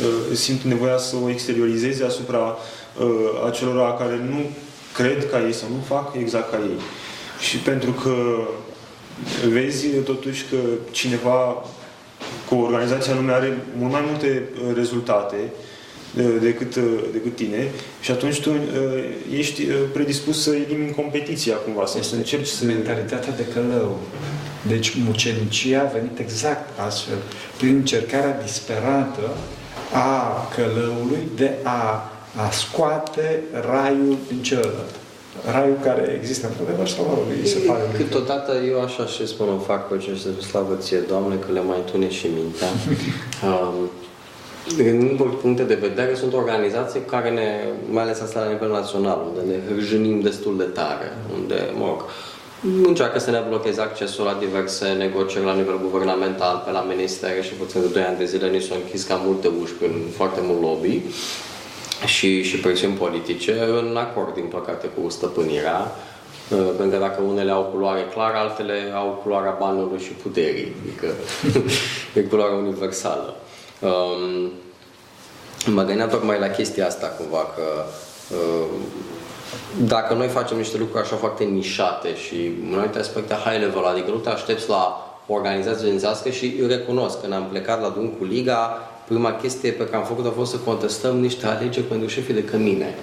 [0.00, 3.06] uh, simt nevoia să o exteriorizeze asupra uh,
[3.48, 4.40] acelora care nu
[4.94, 6.78] cred ca ei sau nu fac exact ca ei.
[7.40, 8.14] Și pentru că
[9.48, 10.56] vezi totuși că
[10.90, 11.64] cineva
[12.48, 15.69] cu o organizație anume are mult mai multe uh, rezultate uh,
[16.40, 17.68] decât, uh, decât tine
[18.00, 18.56] și atunci tu uh,
[19.38, 22.64] ești uh, predispus să elimini competiția cumva, sau să încerci să...
[22.64, 23.98] mentalitatea de călău.
[24.66, 27.18] Deci mucenicia a venit exact astfel,
[27.56, 29.30] prin încercarea disperată
[29.92, 34.94] a călăului de a, a scoate raiul din celălalt.
[35.50, 39.06] Raiul care există într-adevăr sau mă rog, îi se pare lui că- Câteodată eu așa
[39.06, 42.26] și spun, îmi fac pe ce să slavă ție, Doamne, că le mai întune și
[42.36, 42.68] mintea.
[43.48, 43.90] um,
[44.76, 49.18] din multe puncte de vedere, sunt organizații care ne, mai ales asta la nivel național,
[49.28, 52.04] unde ne hârjânim destul de tare, unde, mă rog,
[52.86, 57.52] încearcă să ne blocheze accesul la diverse negocieri la nivel guvernamental, pe la ministere și
[57.52, 60.60] puțin de 2 ani de zile ni s-au închis cam multe uși prin foarte mult
[60.60, 61.00] lobby
[62.06, 65.96] și, și presiuni politice, în acord, din păcate, cu stăpânirea,
[66.48, 71.06] uh, pentru că dacă unele au culoare clară, altele au culoarea banului și puterii, adică
[72.18, 73.36] e culoarea universală.
[73.80, 74.50] Um,
[75.66, 77.62] mă gândeam tocmai la chestia asta, cumva, că
[78.34, 78.66] uh,
[79.86, 84.10] dacă noi facem niște lucruri așa foarte nișate și în anumite aspecte high level, adică
[84.10, 88.08] nu te aștepți la o organizație studențească și eu recunosc, când am plecat la drum
[88.08, 92.08] cu Liga, prima chestie pe care am făcut a fost să contestăm niște alegeri pentru
[92.08, 92.94] șefii de cămine.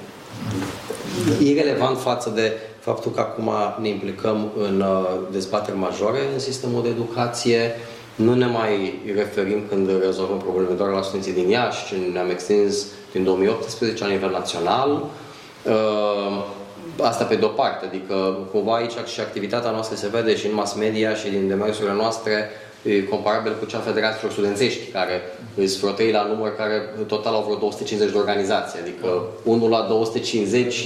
[1.39, 6.89] Irelevant față de faptul că acum ne implicăm în uh, dezbateri majore în sistemul de
[6.89, 7.75] educație,
[8.17, 12.85] nu ne mai referim când rezolvăm probleme doar la studenții din Iași, ci ne-am extins
[13.11, 14.89] din 2018 la nivel național.
[15.65, 16.43] Uh,
[17.01, 20.73] Asta pe de-o parte, adică cumva aici și activitatea noastră se vede și în mass
[20.73, 22.49] media și din demersurile noastre
[22.83, 25.21] e comparabil cu cea a federațiilor studențești, care
[25.55, 26.75] sunt vreo trei la număr, care
[27.07, 29.07] total au vreo 250 de organizații, adică
[29.43, 30.85] unul la 250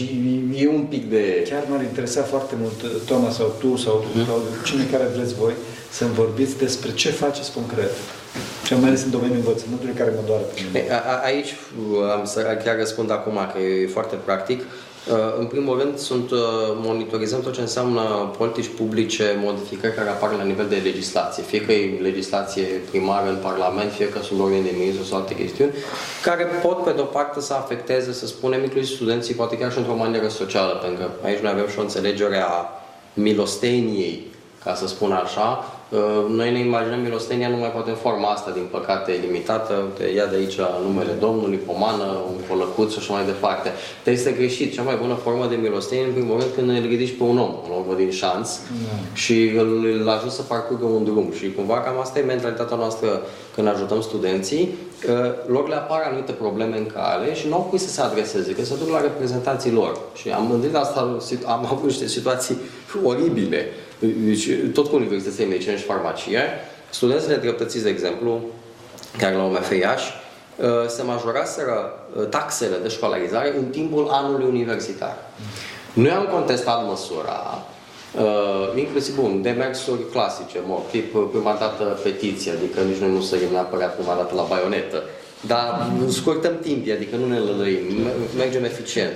[0.55, 1.45] e un pic de...
[1.49, 4.25] Chiar m-ar interesa foarte mult, Toma sau tu sau, Mhm.
[4.25, 5.53] sau cine care vreți voi,
[5.91, 7.91] să-mi vorbiți despre ce faceți concret.
[8.65, 10.85] Și mai ales în domeniul învățământului care mă doare pe mine.
[10.87, 11.47] E, a- a- Aici
[11.91, 14.59] uh, am să chiar răspund acum, că e foarte practic.
[14.61, 16.39] Uh, În primul rând, sunt, uh,
[16.75, 18.01] monitorizăm tot ce înseamnă
[18.37, 21.43] politici publice, modificări care apar la nivel de legislație.
[21.43, 25.35] Fie că e legislație primară în Parlament, fie că sunt ordine de ministru sau alte
[25.35, 25.71] chestiuni,
[26.23, 29.95] care pot, pe de-o parte, să afecteze, să spunem, inclusiv studenții, poate chiar și într-o
[29.95, 32.65] manieră socială, pentru că aici noi avem și o înțelegere a
[33.13, 34.27] milosteniei,
[34.63, 35.70] ca să spun așa, Uh,
[36.29, 39.73] noi ne imaginăm milostenia numai poate în forma asta, din păcate, limitată.
[39.97, 43.69] Te ia de aici numele Domnului, pomană, un colăcuț și așa mai departe.
[44.03, 44.73] Dar este greșit.
[44.73, 47.53] Cea mai bună formă de milostenie, în primul rând, când îl ridici pe un om,
[47.65, 48.49] un om din șanț,
[49.13, 51.31] și îl, îl ajut să parcurgă un drum.
[51.37, 53.21] Și cumva cam asta e mentalitatea noastră
[53.55, 54.75] când ajutăm studenții.
[55.09, 58.51] Uh, Lor le apar anumite probleme în cale și nu au cui să se adreseze,
[58.51, 59.99] că se duc la reprezentanții lor.
[60.13, 62.57] Și am gândit asta, am avut niște situații
[63.03, 63.65] oribile.
[64.01, 66.41] Deci, tot cu Universitatea de Medicină și Farmacie,
[66.89, 68.41] studenții nedreptățiți, de exemplu,
[69.17, 70.11] care la UMF Iași,
[70.55, 75.17] uh, se majoraseră uh, taxele de școlarizare în timpul anului universitar.
[75.93, 77.65] Noi am contestat măsura,
[78.17, 83.21] uh, inclusiv, bun, demersuri clasice, mă, tip uh, prima dată petiție, adică nici noi nu
[83.21, 85.03] sărim neapărat prima dată la baionetă,
[85.47, 87.85] dar scurtăm timpii, adică nu ne lălăim,
[88.37, 89.15] mergem eficient.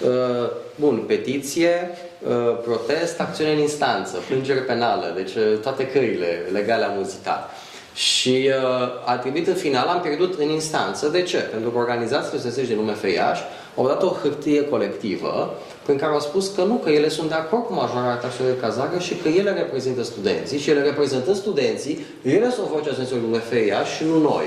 [0.00, 1.90] Uh, Bun, petiție,
[2.28, 7.50] uh, protest, acțiune în instanță, plângere penală, deci uh, toate căile legale am muzicat.
[7.94, 11.08] Și uh, a trebuit în final, am pierdut în instanță.
[11.08, 11.36] De ce?
[11.38, 13.38] Pentru că organizațiile studențești din lume Feiaș
[13.76, 17.34] au dat o hârtie colectivă prin care au spus că nu, că ele sunt de
[17.34, 22.06] acord cu majorarea taxelor de cazare și că ele reprezintă studenții și ele reprezintă studenții,
[22.22, 24.44] ele sunt vocea studenților din lume Feiaș și nu noi.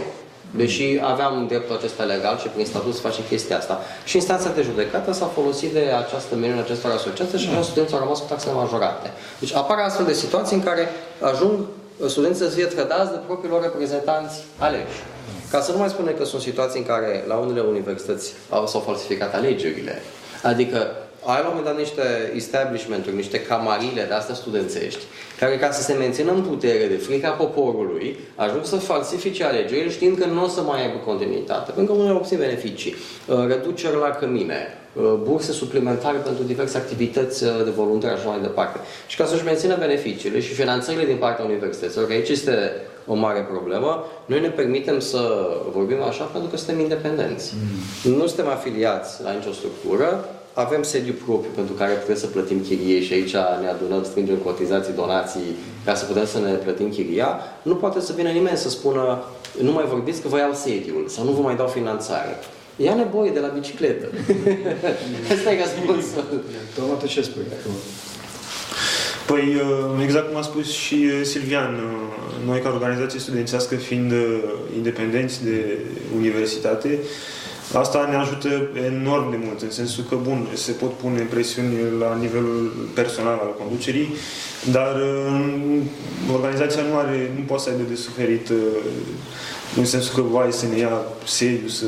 [0.51, 3.81] Deși aveam dreptul acesta legal și prin statut să facem chestia asta.
[4.03, 8.01] Și instanța de judecată s-a folosit de această meniune acestor asociații și așa studenții au
[8.01, 9.11] rămas cu taxele majorate.
[9.39, 11.59] Deci apar astfel de situații în care ajung
[12.07, 14.99] studenții să fie trădați de propriilor reprezentanți aleși.
[15.51, 18.81] Ca să nu mai spunem că sunt situații în care la unele universități au, s-au
[18.81, 20.01] falsificat alegerile.
[20.43, 20.77] Adică
[21.25, 25.03] ai la un moment dat niște establishment-uri, niște camarile de astea studențești,
[25.39, 30.17] care ca să se mențină în putere de frica poporului, ajung să falsifice alegerile știind
[30.17, 32.95] că nu o să mai aibă continuitate, pentru că unele obțin beneficii,
[33.27, 38.29] uh, reduceri la cămine, uh, burse suplimentare pentru diverse activități uh, de voluntari și așa
[38.29, 38.79] mai departe.
[39.07, 42.71] Și ca să-și mențină beneficiile și finanțările din partea universităților, că aici este
[43.07, 47.53] o mare problemă, noi ne permitem să vorbim așa pentru că suntem independenți.
[48.03, 48.11] Mm.
[48.11, 50.25] Nu suntem afiliați la nicio structură,
[50.59, 54.93] avem sediu propriu pentru care putem să plătim chirie și aici ne adunăm, strângem cotizații,
[54.93, 59.23] donații ca să putem să ne plătim chiria, nu poate să vină nimeni să spună
[59.61, 62.37] nu mai vorbiți că vă iau sediul sau nu vă mai dau finanțare.
[62.75, 64.07] Ia nevoie de la bicicletă.
[65.33, 66.43] Asta e răspunsul.
[66.75, 67.43] Toma, tu ce spui?
[69.27, 74.13] Păi, uh, exact cum a spus și uh, Silvian, uh, noi ca organizație studențească fiind
[74.75, 75.77] independenți de
[76.15, 76.99] universitate,
[77.73, 82.15] Asta ne ajută enorm de mult, în sensul că, bun, se pot pune presiuni la
[82.15, 84.13] nivelul personal al conducerii,
[84.71, 85.01] dar
[86.33, 88.51] organizația nu are, nu poate să aibă de suferit
[89.75, 91.85] în sensul că, vai, să ne ia sediu, să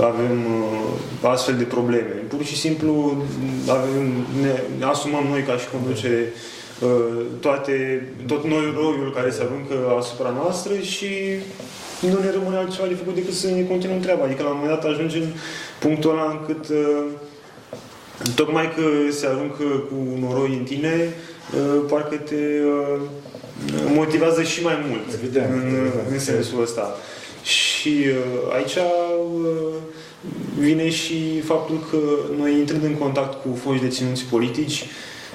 [0.00, 0.46] avem
[1.22, 2.14] astfel de probleme.
[2.28, 3.22] Pur și simplu
[3.68, 6.32] avem, ne, ne asumăm noi ca și conducere
[7.40, 11.08] toate, tot noi roiul care se aruncă asupra noastră și
[12.12, 14.24] nu ne rămâne altceva de făcut decât să ne continuăm treaba.
[14.24, 15.32] Adică la un moment dat ajungem în
[15.78, 17.04] punctul ăla încât uh,
[18.34, 20.94] tocmai că se aruncă cu noroi în tine,
[21.54, 23.00] uh, parcă te uh,
[23.94, 26.10] motivează și mai mult evident, în, evident.
[26.10, 26.96] în sensul ăsta.
[27.42, 28.04] Și
[28.56, 28.76] aici
[30.58, 31.98] vine și faptul că
[32.36, 34.84] noi intrând în contact cu foști deținuți politici,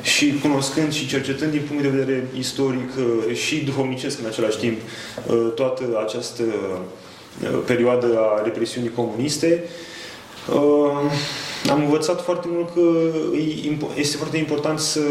[0.02, 4.78] și cunoscând și cercetând din punct de vedere istoric uh, și duhovnicesc în același timp
[5.28, 9.64] uh, toată această uh, perioadă a represiunii comuniste,
[11.70, 12.82] am învățat foarte mult că
[13.96, 15.02] este foarte important să,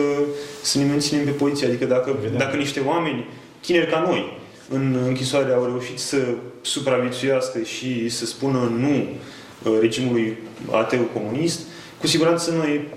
[0.62, 1.66] să ne menținem pe poziție.
[1.66, 3.28] Adică dacă, dacă niște oameni
[3.60, 6.16] tineri ca noi în închisoare au reușit să
[6.60, 9.06] supraviețuiască și să spună nu
[9.80, 10.36] regimului
[10.70, 11.60] ateu comunist,
[12.00, 12.88] cu siguranță noi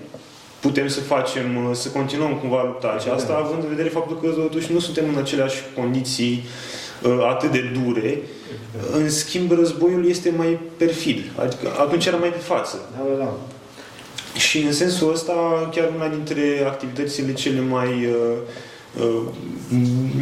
[0.62, 4.72] putem să facem, uh, să continuăm cumva lupta aceasta, având în vedere faptul că totuși
[4.72, 6.44] nu suntem în aceleași condiții
[7.02, 8.18] uh, atât de dure.
[8.92, 11.18] În schimb, războiul este mai perfid.
[11.36, 12.80] Adică atunci era mai pe față.
[12.96, 13.36] Da, da, da.
[14.38, 15.32] Și în sensul ăsta,
[15.74, 18.36] chiar una dintre activitățile cele mai uh, uh,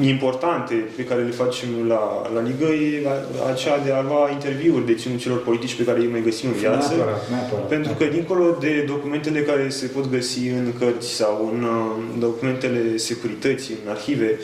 [0.03, 3.07] importante pe care le facem la, la Ligă e
[3.53, 6.95] aceea de a lua interviuri de celor politici pe care îi mai găsim în viață.
[6.95, 11.63] Neapărat, neapărat, pentru că dincolo de documentele care se pot găsi în cărți sau în
[11.63, 14.39] uh, documentele securității, în arhive,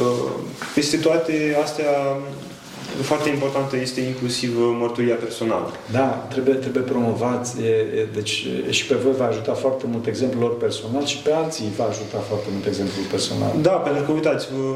[0.00, 0.30] uh,
[0.74, 1.90] peste toate astea
[3.02, 5.72] foarte importantă este inclusiv mărturia personală.
[5.90, 7.68] Da, trebuie, trebuie promovat, e,
[8.00, 11.32] e, deci e, și pe voi va ajuta foarte mult exemplul lor personal și pe
[11.32, 13.52] alții va ajuta foarte mult exemplul personal.
[13.62, 14.74] Da, pentru că uitați, vă,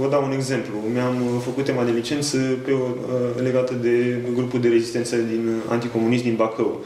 [0.00, 0.74] vă dau un exemplu.
[0.92, 2.86] Mi-am făcut tema de licență pe o,
[3.42, 6.80] legată de grupul de rezistență din anticomunism din Bacău.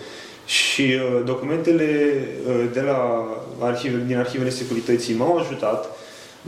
[0.44, 2.14] Și uh, documentele
[2.48, 3.28] uh, de la
[3.58, 5.97] arhive, din arhivele securității m-au ajutat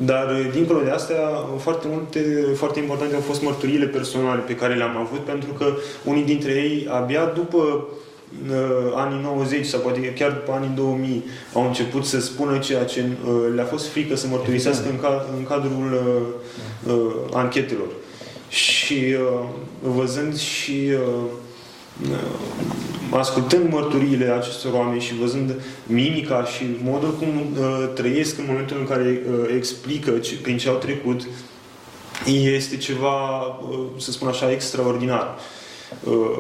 [0.04, 1.20] dar, uh, dincolo de astea,
[1.58, 5.66] foarte multe, foarte importante au fost mărturiile personale pe care le-am avut, pentru că
[6.04, 7.88] unii dintre ei, abia după
[8.50, 13.04] uh, anii 90 sau poate chiar după anii 2000 au început să spună ceea ce
[13.24, 17.88] uh, le-a fost frică să mărturisească în, ca, în cadrul uh, uh, anchetelor.
[18.48, 19.48] Și uh,
[19.80, 21.30] văzând și uh,
[23.10, 25.54] ascultând mărturiile acestor oameni și văzând
[25.86, 30.68] mimica și modul cum uh, trăiesc în momentul în care uh, explică ce, prin ce
[30.68, 31.20] au trecut,
[32.26, 35.38] este ceva, uh, să spun așa, extraordinar.
[36.04, 36.38] Uh,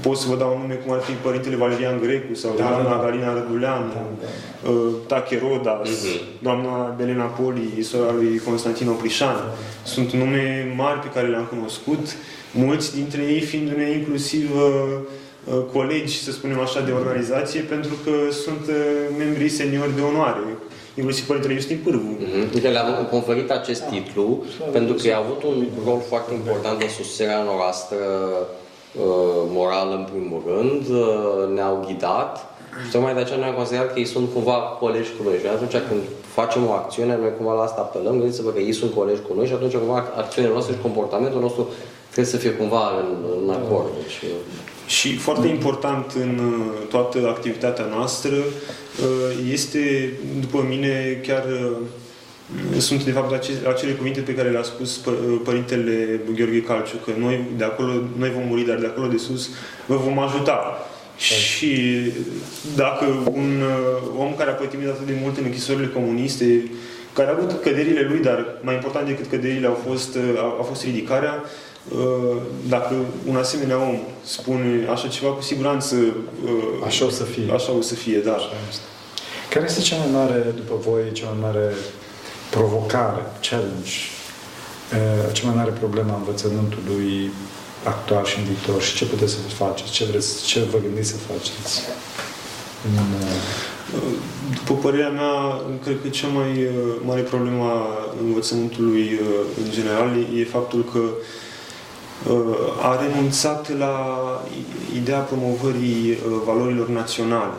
[0.00, 2.96] pot să vă dau nume cum ar fi Părintele Valerian Grecu sau da, doamna da,
[2.96, 3.02] da.
[3.02, 4.70] Galina Răduleanu, da, da.
[4.70, 6.42] Uh, Tache Rodas, uh-huh.
[6.42, 9.34] doamna Belena Poli, sora lui Constantin Oprișan.
[9.34, 9.54] Da.
[9.82, 12.16] Sunt nume mari pe care le-am cunoscut,
[12.52, 14.98] mulți dintre ei fiindu-ne inclusiv uh,
[15.44, 18.76] Uh, colegi, să spunem așa, de organizație, pentru că sunt uh,
[19.18, 20.56] membrii seniori de onoare,
[20.94, 22.16] inclusiv Părintele Justin Pârvu.
[22.16, 22.54] Mm-hmm.
[22.54, 27.42] Uite, le-am conferit acest titlu pentru că a avut un rol foarte important în susținerea
[27.42, 27.96] noastră
[28.92, 29.02] uh,
[29.56, 30.84] morală, în primul rând,
[31.54, 32.50] ne-au ghidat
[32.84, 35.38] și tocmai de aceea noi am considerat că ei sunt cumva colegi cu noi.
[35.40, 36.02] Și atunci când
[36.38, 39.46] facem o acțiune, noi cumva la asta apelăm, gândiți-vă că ei sunt colegi cu noi
[39.46, 41.68] și atunci cumva acțiunile noastre și comportamentul nostru
[42.10, 43.88] trebuie să fie cumva în, în acord.
[44.02, 44.30] Deci,
[44.86, 51.76] și foarte important în uh, toată activitatea noastră uh, este, după mine, chiar uh,
[52.78, 53.32] sunt de fapt
[53.68, 55.00] acele cuvinte pe care le-a spus
[55.44, 59.48] Părintele Gheorghe Calciu, că noi de acolo, noi vom muri, dar de acolo de sus
[59.86, 60.86] vă vom ajuta.
[61.16, 62.00] Și
[62.76, 63.62] dacă un
[64.16, 66.70] om care a pătimit atât de mult în închisorile comuniste
[67.12, 70.84] care a avut căderile lui, dar mai important decât căderile au fost, a, a fost
[70.84, 71.44] ridicarea.
[72.68, 72.94] Dacă
[73.26, 75.96] un asemenea om spune așa ceva, cu siguranță
[76.86, 77.52] așa o să fie.
[77.52, 78.32] Așa o să fie, da.
[78.32, 78.82] Așa este.
[79.50, 81.74] Care este cea mai mare, după voi, cea mai mare
[82.50, 83.96] provocare, challenge,
[85.32, 87.30] cea mai mare problemă a învățământului
[87.84, 91.16] actual și în viitor și ce puteți să faceți, ce, vreți, ce vă gândiți să
[91.16, 91.80] faceți?
[94.54, 100.10] După părerea mea, cred că cea mai uh, mare problemă a învățământului uh, în general
[100.34, 101.12] e faptul că uh,
[102.82, 103.94] a renunțat la
[104.94, 107.54] ideea promovării valorilor naționale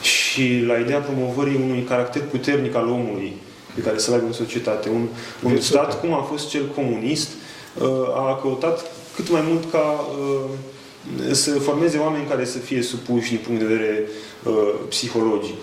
[0.00, 3.36] și la ideea promovării unui caracter puternic al omului
[3.74, 4.88] pe care să-l aibă în societate.
[4.88, 5.06] Un,
[5.42, 7.28] un stat, cum a fost cel comunist,
[8.14, 8.84] a căutat
[9.14, 10.04] cât mai mult ca
[11.30, 14.08] să formeze oameni care să fie supuși din punct de vedere
[14.42, 14.54] uh,
[14.88, 15.56] psihologic.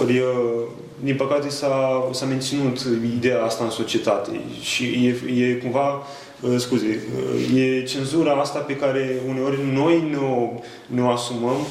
[0.00, 0.62] Ori, uh,
[1.02, 2.78] din păcate, s-a, s-a menținut
[3.16, 6.02] ideea asta în societate și e, e cumva,
[6.40, 7.02] uh, scuze,
[7.54, 10.52] uh, e cenzura asta pe care uneori noi ne o,
[10.86, 11.66] ne o asumăm uh,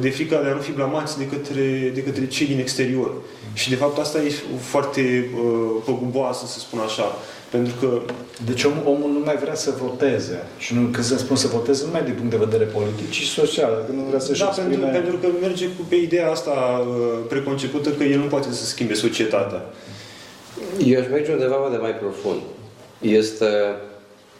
[0.00, 3.12] de frica de a nu fi blamați de către, de către cei din exterior.
[3.52, 7.16] Și de fapt asta e foarte uh, păguboasă, să spun așa.
[7.50, 8.00] Pentru că...
[8.44, 10.46] Deci om, omul nu mai vrea să voteze.
[10.58, 13.22] Și nu, când se spun să voteze, nu mai din punct de vedere politic, ci
[13.22, 13.84] social.
[13.86, 14.86] Că nu vrea să-și da, exprime...
[14.86, 18.64] pentru, pentru că merge cu pe ideea asta uh, preconcepută că el nu poate să
[18.64, 19.62] schimbe societatea.
[20.84, 22.40] Eu aș merge undeva de mai profund.
[23.00, 23.46] Este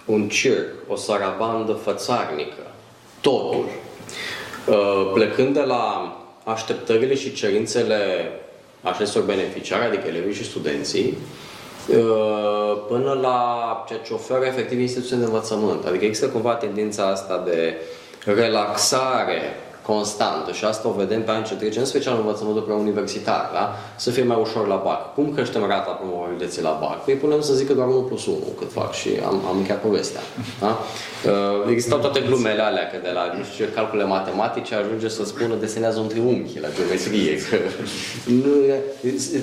[0.06, 2.62] un circ, o sarabandă fățarnică.
[3.20, 3.64] Totul.
[4.66, 8.30] Uh, plecând de la așteptările și cerințele
[8.82, 11.16] acestor beneficiari, adică elevii și studenții,
[11.88, 15.84] Uh, până la ceea ce oferă efectiv instituții de învățământ.
[15.84, 17.74] Adică există cumva tendința asta de
[18.24, 19.40] relaxare
[19.92, 23.64] constantă și asta o vedem pe ani ce trece, în special în învățământul preuniversitar, da?
[23.96, 25.14] să fie mai ușor la BAC.
[25.14, 27.04] Cum creștem rata promovabilității la BAC?
[27.04, 30.20] Păi punem să zică doar 1 plus 1 cât fac și am, am încheiat povestea.
[30.60, 30.68] Da?
[30.68, 35.24] Uh, existau toate glumele alea, că de la nu știu ce calcule matematice ajunge să
[35.24, 37.36] spună desenează un triunghi la geometrie.
[37.36, 37.56] Că
[38.42, 38.52] nu,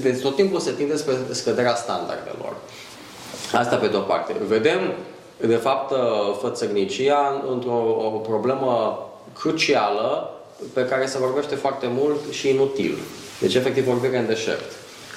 [0.02, 2.54] deci tot timpul se tinde spre scăderea standardelor.
[3.54, 4.34] Asta pe de-o parte.
[4.48, 4.80] Vedem,
[5.38, 5.98] de fapt, uh,
[6.41, 9.02] fățărnicia într-o o problemă
[9.39, 10.37] crucială
[10.74, 12.97] pe care se vorbește foarte mult și inutil.
[13.39, 14.72] Deci, efectiv, vorbire în deșert.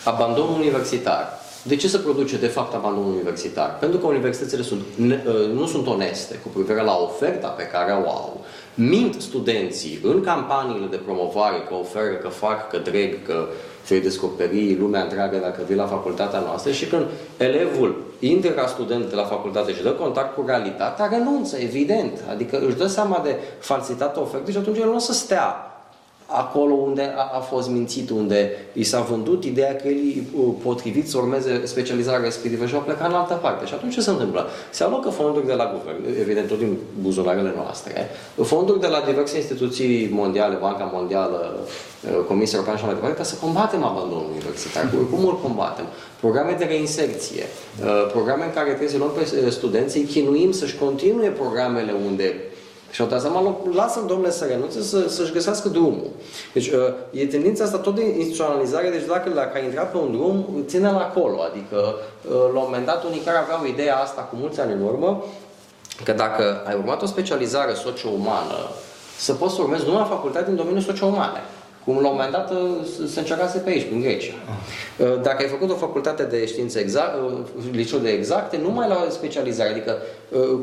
[0.05, 1.39] Abandonul universitar.
[1.63, 3.77] De ce se produce, de fapt, abandonul universitar?
[3.79, 4.81] Pentru că universitățile sunt,
[5.27, 8.45] ă, nu sunt oneste cu privire la oferta pe care o au.
[8.75, 13.49] Mint studenții în campaniile de promovare că oferă, că fac, că dreg, că
[13.89, 17.07] vei descoperi lumea întreagă dacă vii la facultatea noastră și când
[17.37, 22.25] elevul intră ca student la facultate și dă contact cu realitatea, renunță, evident.
[22.31, 25.70] Adică își dă seama de falsitatea ofertei și atunci el nu o să stea
[26.31, 31.09] acolo unde a, a fost mințit, unde i s-a vândut ideea că el uh, potrivit
[31.09, 33.67] să urmeze specializarea respectivă și va pleca în altă parte.
[33.67, 34.47] Și atunci ce se întâmplă?
[34.71, 38.11] Se alocă fonduri de la guvern, evident tot din buzunarele noastre,
[38.43, 43.23] fonduri de la diverse instituții mondiale, Banca Mondială, uh, Comisia Europeană și mai departe, ca
[43.23, 44.91] să combatem abandonul universitar.
[45.11, 45.85] Cum îl combatem?
[46.21, 47.45] Programe de reinserție,
[47.85, 52.35] uh, programe în care trebuie să luăm pe studenți, îi chinuim să-și continue programele unde
[52.91, 56.11] și au dat seama, lasă domnule să renunțe, să, să-și găsească drumul.
[56.53, 60.13] Deci uh, e tendința asta tot de instituționalizare, deci dacă, dacă ai intrat pe un
[60.13, 61.41] drum, ține-l acolo.
[61.51, 64.83] Adică, uh, la un moment dat, unii care aveau ideea asta cu mulți ani în
[64.83, 65.25] urmă,
[66.05, 68.59] că dacă ai urmat o specializare socio-umană,
[69.19, 71.41] să poți să urmezi numai facultate în domeniul socio-umane.
[71.91, 72.59] Cum la un moment dat uh,
[73.09, 74.33] se încercase pe aici, în Grecia.
[74.47, 75.07] Ah.
[75.07, 77.39] Uh, dacă ai făcut o facultate de științe exact, uh,
[77.73, 79.71] liceu de exacte, nu mai la specializare.
[79.71, 79.99] Adică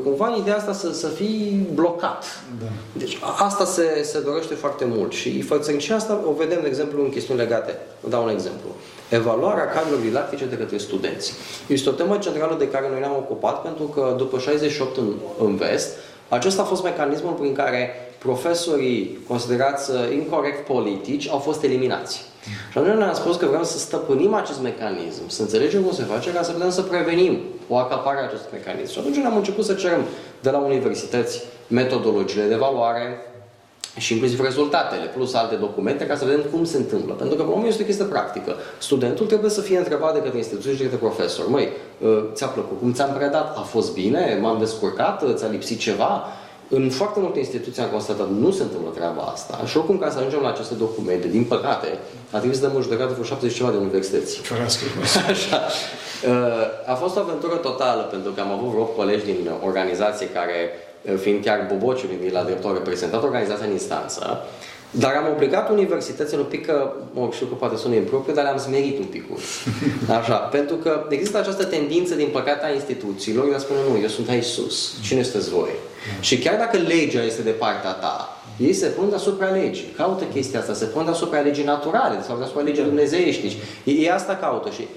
[0.04, 2.24] cumva în ideea asta să, să fii blocat.
[2.60, 2.66] Da.
[2.92, 5.12] Deci asta se, se dorește foarte mult.
[5.12, 5.44] Și
[5.78, 7.78] și asta o vedem, de exemplu, în chestiuni legate.
[8.00, 8.68] Vă dau un exemplu.
[9.08, 11.32] Evaluarea cadrelor didactice de către studenți.
[11.66, 15.12] Este o temă centrală de care noi ne-am ocupat pentru că după 68 în,
[15.44, 15.88] în vest,
[16.28, 22.16] acesta a fost mecanismul prin care profesorii considerați uh, incorrect politici au fost eliminați.
[22.72, 26.32] Și atunci ne-am spus că vrem să stăpânim acest mecanism, să înțelegem cum se face
[26.32, 28.92] ca să putem să prevenim o acapare a acestui mecanism.
[28.92, 30.00] Și atunci ne-am început să cerem
[30.40, 33.16] de la universități metodologiile de evaluare
[33.98, 37.12] și inclusiv rezultatele, plus alte documente, ca să vedem cum se întâmplă.
[37.14, 38.54] Pentru că, pe este o chestie practică.
[38.78, 41.48] Studentul trebuie să fie întrebat de către instituție și de către profesor.
[41.48, 41.68] Măi,
[41.98, 42.78] uh, ți-a plăcut?
[42.78, 43.56] Cum ți-am predat?
[43.56, 44.38] A fost bine?
[44.40, 45.24] M-am descurcat?
[45.34, 46.24] Ți-a lipsit ceva?
[46.70, 50.18] În foarte multe instituții am constatat nu se întâmplă treaba asta și oricum ca să
[50.18, 51.98] ajungem la aceste documente, din păcate,
[52.30, 54.40] a trebuit să dăm o judecată vreo 70 ceva de universități.
[55.32, 55.60] Așa.
[56.28, 60.70] Uh, a fost o aventură totală pentru că am avut vreo colegi din organizație care,
[60.72, 64.46] uh, fiind chiar Bobociu din la dreptul, au reprezentat organizația în instanță
[64.90, 68.58] Dar am obligat universitățile un pic că, mă, știu că poate sună impropriu, dar le-am
[68.58, 69.24] smerit un pic.
[70.20, 74.08] Așa, pentru că există această tendință, din păcate, a instituțiilor de a spune, nu, eu
[74.08, 75.70] sunt aici sus, cine sunteți voi?
[76.20, 80.60] Și chiar dacă legea este de partea ta, ei se pun deasupra legii, caută chestia
[80.60, 83.42] asta, se pun deasupra legii naturale sau deasupra legii dumnezeiești.
[83.42, 84.88] Deci, ei asta caută și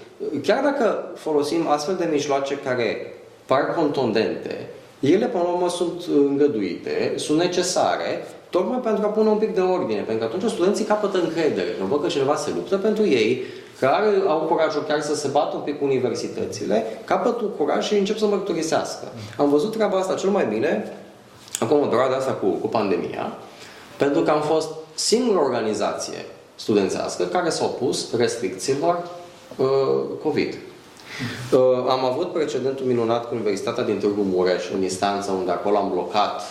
[0.43, 3.13] chiar dacă folosim astfel de mijloace care
[3.45, 4.69] par contundente,
[5.01, 9.61] ele, până la urmă, sunt îngăduite, sunt necesare, tocmai pentru a pune un pic de
[9.61, 13.41] ordine, pentru că atunci studenții capătă încredere, când văd că cineva se luptă pentru ei,
[13.79, 18.17] care au curajul chiar să se bată un pic cu universitățile, capătă curaj și încep
[18.17, 19.07] să mărturisească.
[19.37, 20.93] Am văzut treaba asta cel mai bine
[21.59, 23.37] acum o perioadă asta cu, cu pandemia,
[23.97, 26.25] pentru că am fost singura organizație
[26.55, 29.09] studențească care s-a opus restricțiilor
[29.55, 29.67] uh,
[30.23, 30.57] COVID.
[31.51, 31.59] Uh,
[31.89, 36.41] am avut precedentul minunat cu Universitatea din Târgu Mureș, în instanță unde acolo am blocat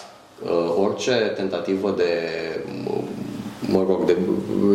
[0.45, 2.13] uh, orice tentativă de
[3.61, 4.17] mă rog, de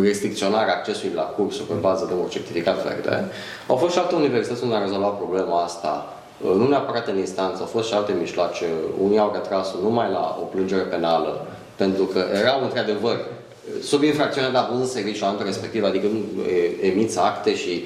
[0.02, 3.30] restricționare accesului la cursuri pe bază de un certificat verde.
[3.66, 7.60] Au fost și alte universități unde au rezolvat problema asta, uh, nu neapărat în instanță,
[7.60, 8.64] au fost și alte mijloace.
[9.02, 13.16] Unii au retras numai la o plângere penală, pentru că erau într-adevăr
[13.82, 16.20] sub infracțiunea de abuz în serviciu la respectiv, adică nu
[16.82, 17.84] emiți acte și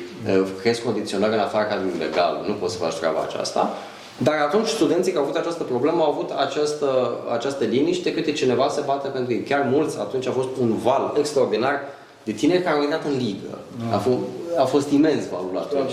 [0.61, 3.75] crezi condiționări în afara cadrului legal, nu poți să faci treaba aceasta.
[4.23, 8.69] Dar atunci studenții care au avut această problemă au avut această, această liniște câte cineva
[8.69, 9.43] se bate pentru ei.
[9.43, 11.81] Chiar mulți, atunci a fost un val extraordinar
[12.25, 13.59] de tineri care au intrat în ligă.
[13.93, 14.17] A, fost,
[14.59, 15.93] a fost imens valul atunci.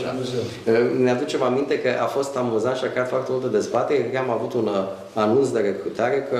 [0.97, 4.03] Ne aducem aminte că a fost amuzant și a creat foarte multă dezbatere.
[4.03, 4.83] Că am avut un uh,
[5.13, 6.39] anunț de recrutare că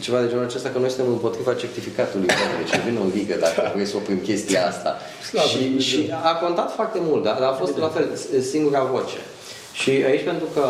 [0.00, 3.60] ceva de genul acesta, că noi suntem împotriva certificatului deci și vin în ligă dacă
[3.74, 4.96] vrei să oprim chestia asta.
[5.48, 8.06] și, și a contat foarte mult, dar a fost la fel
[8.40, 9.18] singura voce.
[9.72, 10.64] Și aici pentru că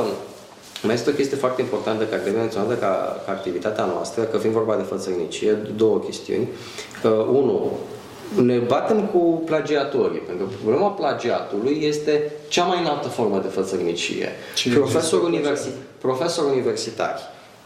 [0.82, 4.54] mai este o chestie foarte importantă care trebuie menționată ca, ca activitatea noastră, că fiind
[4.54, 6.48] vorba de fățărnicie, două chestiuni.
[7.04, 7.72] Uh, unu,
[8.42, 14.28] ne batem cu plagiatorii, pentru că problema plagiatului este cea mai înaltă formă de fățărnicie.
[14.74, 17.20] Profesori, universi- profesori universitari,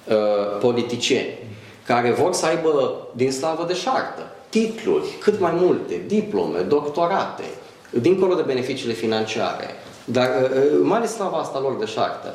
[0.08, 0.16] uh,
[0.60, 1.38] politicieni,
[1.86, 7.44] care vor să aibă din slavă de șartă titluri, cât mai multe, diplome, doctorate,
[7.90, 9.66] dincolo de beneficiile financiare,
[10.04, 12.34] dar uh, uh mai ales slava asta lor de șartă.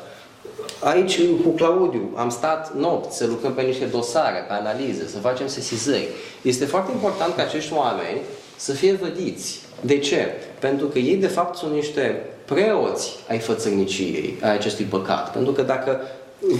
[0.80, 5.46] Aici, cu Claudiu, am stat nopți să lucrăm pe niște dosare, pe analize, să facem
[5.46, 6.08] sesizări.
[6.42, 8.20] Este foarte important ca acești oameni
[8.56, 9.60] să fie vădiți.
[9.80, 10.32] De ce?
[10.58, 15.32] Pentru că ei, de fapt, sunt niște preoți ai fățărniciei, ai acestui păcat.
[15.32, 16.00] Pentru că dacă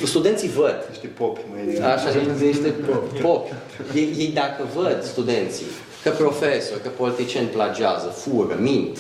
[0.05, 0.87] studenții văd...
[0.89, 2.09] Niște popi, mai Așa,
[2.41, 3.21] niște popi.
[3.21, 3.53] popi.
[3.95, 5.67] Ei, ei dacă văd studenții
[6.03, 8.99] că profesori, că politicieni plagiază, fură, mint,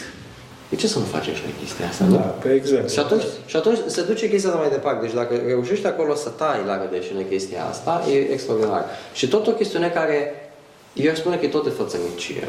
[0.68, 2.16] de ce să nu facem și noi chestia asta, nu?
[2.16, 2.90] Da, pe exact.
[2.90, 5.06] Și atunci, și atunci se duce chestia asta mai departe.
[5.06, 8.84] Deci dacă reușești acolo să tai la rădășină chestia asta, e extraordinar.
[9.12, 10.50] Și tot o chestiune care,
[10.92, 12.48] eu aș spune că e tot de fățănicie.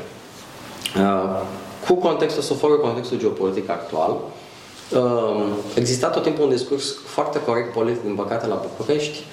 [0.97, 1.41] Uh,
[1.87, 4.19] cu contextul, să fără contextul geopolitic actual, uh,
[5.75, 9.23] exista tot timpul un discurs foarte corect politic, din păcate, la București,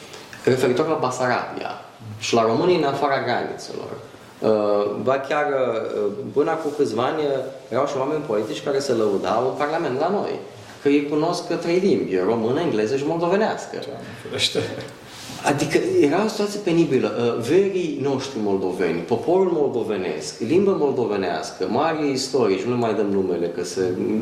[0.44, 1.70] referitor la Basarabia
[2.18, 3.90] și la românii în afara granițelor.
[4.38, 7.28] Uh, ba chiar uh, până acum câțiva ani uh,
[7.68, 10.38] erau și oameni politici care se lăudau în Parlament la noi.
[10.82, 13.76] Că ei cunosc trei limbi, română, engleză și moldovenească.
[15.45, 17.38] Adică era o situație penibilă.
[17.49, 23.64] Verii noștri moldoveni, poporul moldovenesc, limba moldovenească, mari istorici, nu le mai dăm numele, că
[23.64, 23.80] se,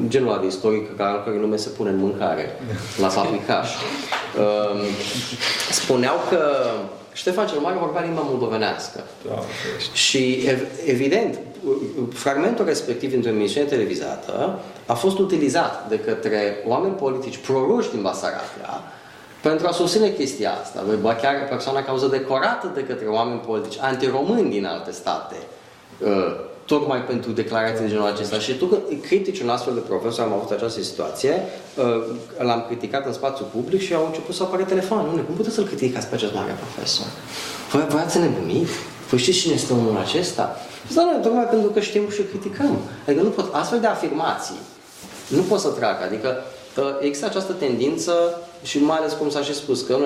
[0.08, 2.50] genul de istoric care, care nume se pune în mâncare,
[3.00, 3.68] la fabricaș.
[5.70, 6.40] Spuneau că
[7.12, 9.00] Ștefan cel Mare vorbea limba moldovenească.
[9.28, 9.38] Da,
[9.92, 10.48] și
[10.86, 11.38] evident,
[12.12, 18.82] fragmentul respectiv dintr-o emisiune televizată a fost utilizat de către oameni politici proruși din Basarabia
[19.42, 20.84] pentru a susține chestia asta.
[21.00, 25.36] Ba chiar persoana cauză decorată de către oameni politici antiromâni din alte state
[26.04, 26.34] uh,
[26.64, 28.38] tocmai pentru declarații de genul acesta.
[28.38, 31.42] Și tu când critici un astfel de profesor, am avut această situație,
[31.76, 32.04] uh,
[32.38, 35.08] l-am criticat în spațiu public și au început să apară telefoane.
[35.08, 37.06] Nu, cum puteți să-l criticați pe acest mare profesor?
[37.70, 38.68] Voi, voi ați nebunit?
[39.08, 40.56] Păi știți cine este omul acesta?
[40.94, 42.78] Da, nu, tocmai pentru că știm și criticăm.
[43.06, 44.60] Adică nu pot, astfel de afirmații
[45.28, 46.04] nu pot să treacă.
[46.04, 46.42] Adică
[46.76, 48.12] uh, există această tendință
[48.62, 50.04] și mai ales cum s-a și spus, că nu,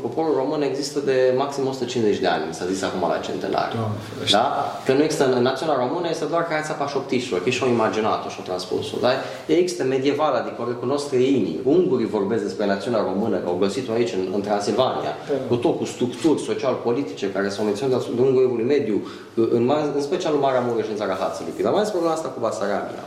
[0.00, 3.74] poporul român există de maxim 150 de ani, s-a zis acum la centenari.
[3.74, 3.90] Da,
[4.30, 4.80] da?
[4.84, 8.96] Că nu există în națiunea română, este doar creația pașoptiștilor, că și-au imaginat-o și-au transpus-o.
[9.00, 9.08] Da?
[9.46, 11.60] Există medieval, adică o recunosc străinii.
[11.64, 15.34] Ungurii vorbesc despre națiunea română, că au găsit-o aici, în, în Transilvania, da.
[15.48, 20.40] cu tot cu structuri social-politice care s-au menționat de Ungurul Mediu, în, în special în
[20.40, 21.52] Marea Mureș și în țara Hațului.
[21.62, 23.04] Dar mai ales problema asta cu Basarabia.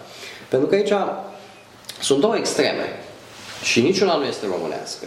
[0.49, 0.93] Pentru că aici
[2.02, 2.86] sunt două extreme
[3.64, 5.05] și niciuna nu este românească.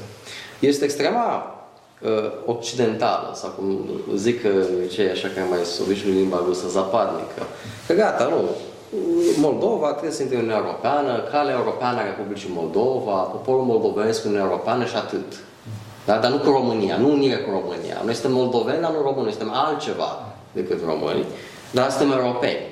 [0.58, 1.54] Este extrema
[2.02, 2.10] uh,
[2.46, 4.40] occidentală, sau cum zic
[4.92, 7.42] cei așa care mai sunt obișnuit limba rusă, zapadnică,
[7.86, 8.48] că gata, nu,
[9.36, 14.30] Moldova trebuie să intre în Uniunea Europeană, calea europeană a Republicii Moldova, poporul moldovenesc în
[14.30, 15.30] Uniunea Europeană și atât.
[16.04, 16.18] Da?
[16.18, 17.96] Dar nu cu România, nu unire cu România.
[18.04, 20.10] Noi suntem moldoveni, dar nu români, noi suntem altceva
[20.52, 21.24] decât români,
[21.70, 22.62] dar suntem europeni.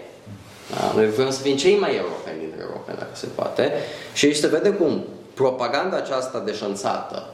[0.70, 0.93] Da?
[0.95, 3.72] Noi vrem să fim cei mai europeni dintre europeni, dacă se poate.
[4.12, 5.05] Și aici se vede cum
[5.35, 7.26] propaganda aceasta deșanțată,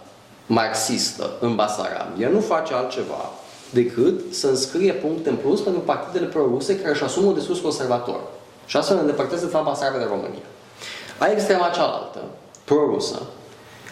[0.47, 3.31] marxistă, în Basarabia, nu face altceva
[3.71, 8.21] decât să înscrie puncte în plus pentru partidele pro-ruse care își asumă un discurs conservator.
[8.67, 10.47] Și astfel ne îndepărtează de fapt Basarabia de România.
[11.19, 12.19] Ai extrema cealaltă,
[12.65, 13.23] pro-rusă,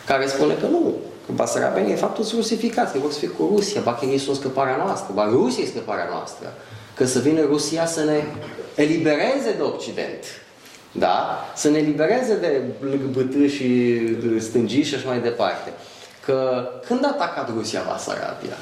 [0.06, 0.94] care spune că nu,
[1.26, 4.18] că Basarabenii de fapt sunt rusificați, că vor să fie cu Rusia, ba că ei
[4.18, 6.52] sunt scăparea noastră, ba Rusia e scăparea noastră,
[6.94, 8.24] că să vină Rusia să ne
[8.74, 10.24] elibereze de Occident,
[10.92, 11.44] da?
[11.54, 13.98] Să ne elibereze de LGBT și
[14.40, 15.72] stângii și așa mai departe.
[16.24, 18.56] Că când a atacat Rusia Basarabia?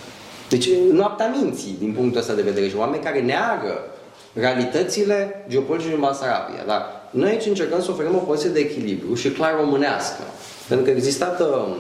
[0.49, 3.81] Deci noaptea minții din punctul ăsta de vedere și oameni care neagă
[4.33, 6.63] realitățile geopolitice din Basarabia.
[6.67, 10.23] Dar noi aici încercăm să oferim o poziție de echilibru și clar românească.
[10.69, 11.77] Pentru că există uh,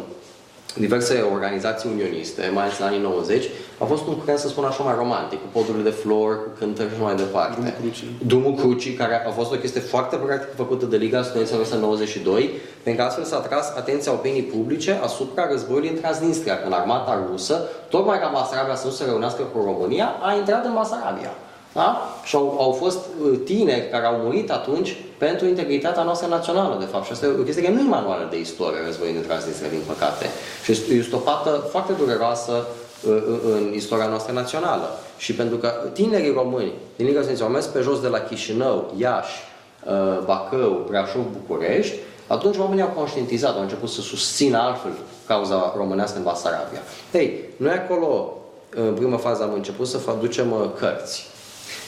[0.79, 3.45] diverse organizații unioniste, mai ales în anii 90,
[3.79, 6.89] a fost un curent, să spun așa, mai romantic, cu podurile de flori, cu cântări
[6.95, 7.55] și mai departe.
[7.55, 8.09] Drumul Crucii.
[8.27, 12.51] Drumul Crucii, care a fost o chestie foarte practică făcută de Liga Studenților în 92,
[12.83, 17.69] pentru că astfel s-a tras atenția opinii publice asupra războiului în Transnistria, când armata rusă,
[17.89, 21.33] tocmai ca Basarabia să nu se reunească cu România, a intrat în Basarabia.
[21.73, 22.09] Da?
[22.25, 24.97] Și au, au fost uh, tineri care au murit atunci
[25.27, 27.05] pentru integritatea noastră națională, de fapt.
[27.07, 29.83] Și asta e o chestie care nu e manuală de istorie, războiul din Transnistria, din
[29.87, 30.27] păcate.
[30.65, 33.23] Și este, este o pată foarte dureroasă uh,
[33.55, 34.89] în istoria noastră națională.
[35.17, 38.95] Și pentru că tinerii români din Liga Studenților au mers pe jos de la Chișinău,
[38.97, 39.39] Iași,
[39.87, 41.95] uh, Bacău, Brașov, București,
[42.27, 44.93] atunci oamenii au conștientizat, au început să susțină altfel
[45.27, 46.83] cauza românească în Basarabia.
[47.13, 48.39] Ei, noi acolo,
[48.71, 51.33] în prima fază, am început să ducem cărți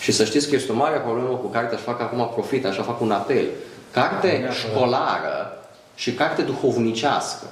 [0.01, 2.83] și să știți că este o mare problemă cu cartea și fac acum profit, așa
[2.83, 3.45] fac un apel.
[3.91, 5.59] Carte școlară
[5.95, 7.47] și carte duhovnicească.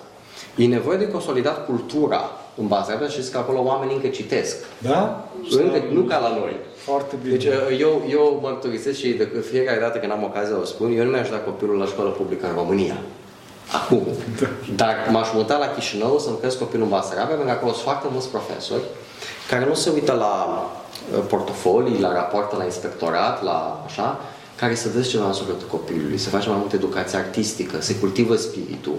[0.57, 4.57] E nevoie de consolidat cultura în baza și știți că acolo oamenii încă citesc.
[4.79, 5.29] Da?
[5.51, 6.57] Încă, nu ca la noi.
[6.77, 7.37] Foarte bine.
[7.37, 7.45] Deci
[7.79, 11.29] eu, eu mărturisesc și de fiecare dată când am ocazia o spun, eu nu mi-aș
[11.31, 12.97] da copilul la școală publică în România.
[13.73, 14.03] Acum.
[14.41, 14.47] Da.
[14.75, 18.07] Dar m-aș muta la Chișinău să-mi cresc copilul în Basarabia, pentru că acolo sunt foarte
[18.11, 18.83] mulți profesori
[19.49, 20.33] care nu se uită la
[20.67, 20.84] Uh,
[21.29, 24.21] portofolii, la rapoarte la inspectorat, la așa,
[24.57, 28.37] care să vezi ceva în sufletul copilului, să face mai multă educație artistică, se cultivă
[28.37, 28.97] spiritul,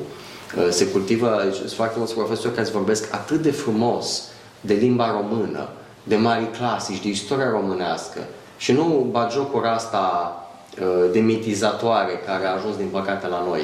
[0.57, 4.23] uh, se cultivă, deci, sunt foarte mulți profesori care îți vorbesc atât de frumos
[4.61, 5.69] de limba română,
[6.03, 8.19] de mari clasici, de istoria românească
[8.57, 10.35] și nu bagiocura asta
[10.79, 13.61] uh, demitizatoare care a ajuns din păcate la noi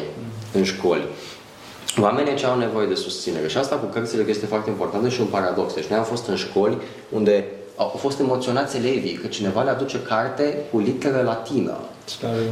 [0.54, 1.08] în școli.
[2.00, 5.28] Oamenii ce au nevoie de susținere și asta cu cărțile este foarte importantă și un
[5.28, 5.74] paradox.
[5.74, 6.78] Deci noi am fost în școli
[7.10, 7.46] unde
[7.82, 11.78] au fost emoționați elevii că cineva le aduce carte cu literă latină.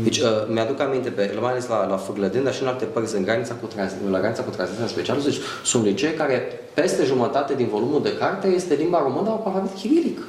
[0.03, 3.15] Deci, uh, mi-aduc aminte, pe, mai ales la, la Fârlădeni, dar și în alte părți,
[3.15, 7.53] în granița cu, trans, la granița cu tranziția specială, deci sunt licee care peste jumătate
[7.53, 10.19] din volumul de carte este limba română cu alfabet chirilic.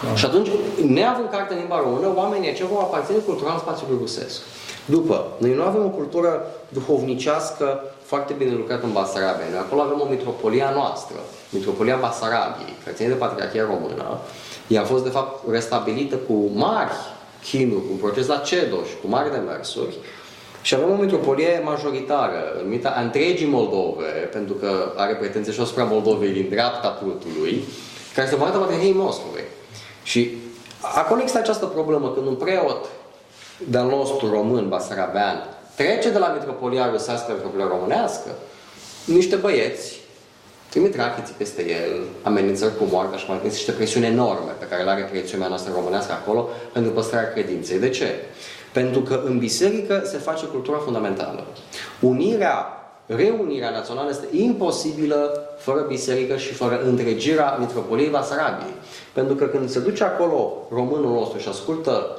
[0.00, 0.18] Clar.
[0.18, 0.48] Și atunci,
[0.86, 4.40] neavând carte în limba română, oamenii aceia vor aparține cultural spațiului rusesc.
[4.84, 9.46] După, noi nu avem o cultură duhovnicească foarte bine lucrat în Basarabia.
[9.50, 11.16] Noi acolo avem o mitropolie a noastră,
[11.50, 14.18] Mitropolia Basarabiei, care ține de Patriarhia Română.
[14.66, 16.90] Ea a fost, de fapt, restabilită cu mari
[17.42, 19.96] chinuri, cu un proces la CEDOș, cu mari demersuri.
[20.62, 25.84] Și avem o mitropolie majoritară, numită a întregii Moldove, pentru că are pretenție și asupra
[25.84, 27.64] Moldovei din dreapta plutului,
[28.14, 29.44] care se poartă Patriarhiei Moscovei.
[30.02, 30.36] Și
[30.80, 32.84] acolo există această problemă, când un preot
[33.68, 38.30] de-al nostru român, basarabean, trece de la mitropolia rusească la mitropolia românească,
[39.04, 40.04] niște băieți
[40.76, 44.82] trimit rachiții peste el, amenințări cu moartea și mai departe, niște presiuni enorme pe care
[44.82, 47.78] le are presiunea noastră românească acolo pentru păstrarea credinței.
[47.78, 48.06] De ce?
[48.72, 51.46] Pentru că în biserică se face cultura fundamentală.
[52.00, 52.66] Unirea,
[53.06, 58.74] reunirea națională este imposibilă fără biserică și fără întregirea mitropoliei Basarabiei.
[59.12, 62.18] Pentru că când se duce acolo românul nostru și ascultă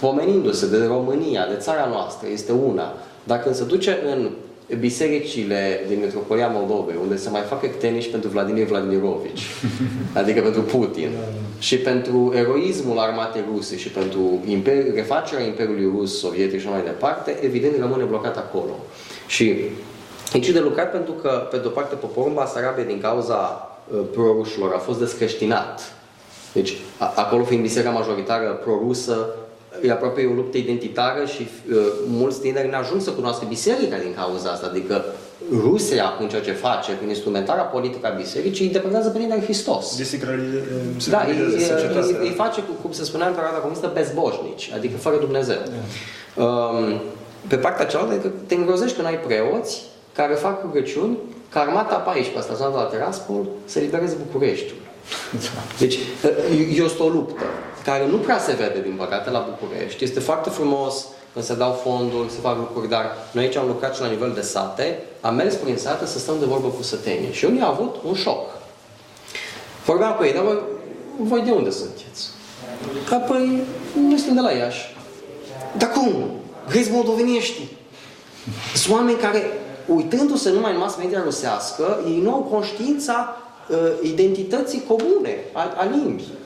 [0.00, 2.94] pomenindu-se de România, de țara noastră, este una.
[3.24, 4.30] Dacă se duce în
[4.78, 9.42] bisericile din Metropolia Moldovei, unde se mai fac ectenici pentru Vladimir Vladimirovici,
[10.20, 11.10] adică pentru Putin,
[11.58, 17.38] și pentru eroismul armatei ruse și pentru imper- refacerea Imperiului Rus, Sovietic și mai departe,
[17.40, 18.76] evident rămâne blocat acolo.
[19.26, 19.54] Și
[20.32, 24.78] aici de lucrat pentru că, pe de-o parte, poporul Basarabe, din cauza uh, prorușilor, a
[24.78, 25.97] fost descreștinat
[26.52, 29.26] deci, a, acolo fiind biserica majoritară prorusă,
[29.82, 31.76] e aproape o luptă identitară și uh,
[32.06, 35.04] mulți tineri ne ajung să cunoască biserica din cauza asta, adică
[35.50, 39.44] Rusia, în ceea ce face, prin instrumentarea politică a bisericii, îi dependează pe tine de
[39.44, 39.96] Hristos.
[41.10, 45.56] Da, îi, îi, îi face, cum se spunea în perioada comunistă, bezboșnici, adică fără Dumnezeu.
[45.64, 46.44] Da.
[46.44, 47.00] Um,
[47.46, 49.82] pe partea cealaltă, adică te îngrozești când ai preoți
[50.12, 51.18] care fac rugăciuni
[51.48, 54.78] ca armata pe aici, pe stația de la Teraspol, să libereze Bucureștiul.
[55.32, 55.62] Da.
[55.78, 55.98] Deci,
[56.70, 57.44] este o luptă
[57.84, 60.04] care nu prea se vede, din păcate, la București.
[60.04, 63.94] Este foarte frumos când se dau fonduri, se fac lucruri, dar noi aici am lucrat
[63.94, 67.32] și la nivel de sate, am mers prin sate să stăm de vorbă cu sătenii
[67.32, 68.50] și unii au avut un șoc.
[69.84, 70.58] Vorbeam cu ei, dar voi,
[71.18, 72.28] voi de unde sunteți?
[73.08, 73.62] Că, păi,
[74.08, 74.96] noi suntem de la Iași.
[75.76, 76.30] Dar cum?
[76.68, 77.62] Grezi moldoveniești.
[78.74, 79.42] Sunt oameni care,
[79.86, 83.47] uitându-se numai în mass media rusească, ei nu au conștiința uh,
[84.02, 86.36] identității comune, a, a limbii.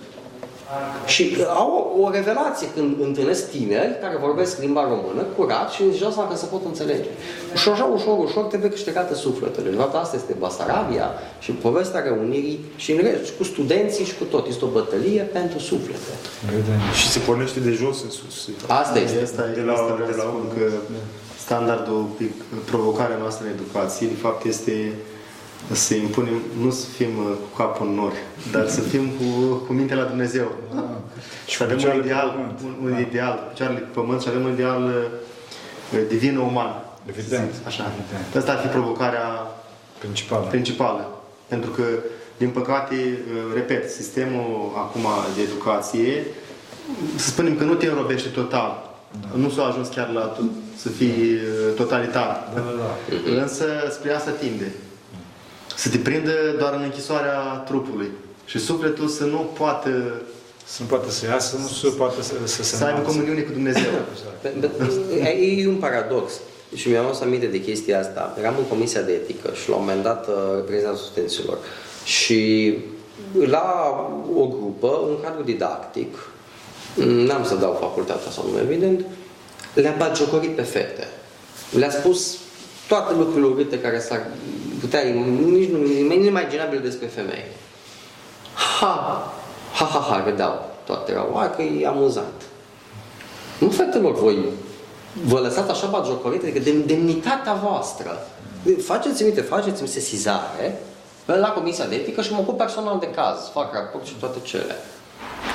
[1.06, 5.82] Și uh, au o, o revelație când întâlnesc tineri care vorbesc limba română curat și
[5.82, 7.08] își dau că se pot înțelege.
[7.54, 9.70] Și așa, ușor, ușor, trebuie câștigate sufletele.
[9.70, 14.24] De fapt, asta este Basarabia și povestea reunirii și în rest, cu studenții și cu
[14.24, 14.46] tot.
[14.46, 16.12] Este o bătălie pentru suflete.
[16.94, 18.48] Și se pornește de jos în sus.
[18.66, 19.22] Asta este.
[19.22, 19.74] Asta de la,
[20.06, 20.70] de la că
[21.38, 22.06] standardul,
[22.64, 24.92] provocarea noastră în educație, de fapt, este
[25.74, 28.16] să impunem, nu să fim uh, cu capul în nori,
[28.50, 30.52] dar să fim cu, cu mintea la Dumnezeu.
[30.74, 30.82] Ah.
[31.46, 32.98] Și să avem un ideal, un, un da.
[32.98, 36.84] ideal, picioarele pe pământ și avem un ideal uh, divin-uman.
[37.06, 37.54] Evident.
[37.66, 37.90] Așa.
[37.98, 38.36] Evident.
[38.36, 39.26] Asta ar fi provocarea
[39.98, 40.46] principală.
[40.50, 41.20] principală.
[41.48, 41.82] Pentru că,
[42.36, 45.06] din păcate, uh, repet, sistemul acum
[45.36, 46.24] de educație,
[47.16, 48.90] să spunem că nu te înrobește total.
[49.20, 49.38] Da.
[49.38, 50.36] Nu s-a ajuns chiar la
[50.76, 51.38] să fii
[51.76, 52.50] totalitar.
[52.54, 53.42] Da, da, da.
[53.42, 54.72] Însă spre asta tinde
[55.76, 58.10] să te prindă doar în închisoarea trupului.
[58.44, 60.22] Și sufletul să nu poată
[60.64, 63.52] să nu poată să iasă, nu să poată să, să se Să aibă comuniune cu
[63.52, 63.90] Dumnezeu.
[65.62, 66.32] e un paradox.
[66.74, 68.36] Și mi-am adus aminte de chestia asta.
[68.38, 71.58] Eram în comisia de etică și la un moment dat uh, reprezentantul studenților.
[72.04, 72.74] Și
[73.46, 73.64] la
[74.34, 76.14] o grupă, un cadru didactic,
[76.94, 79.04] n-am să dau facultatea sau nu, evident,
[79.74, 81.08] le-a batjocorit pe fete.
[81.76, 82.36] Le-a spus
[82.92, 84.26] toate lucrurile urâte care s-ar
[84.80, 85.00] putea,
[85.50, 87.44] nici nu, e inimaginabil despre femei.
[88.80, 89.32] Ha,
[89.72, 92.40] ha, ha, ha, râdeau toate erau, a, că e amuzant.
[93.58, 94.38] Nu, fetelor, voi
[95.24, 98.26] vă lăsați așa bagiocorite, adică de demnitatea voastră.
[98.84, 100.80] Faceți-mi, uite, faceți-mi sesizare
[101.24, 104.74] la Comisia de Etică și mă ocup personal de caz, fac raport și toate cele.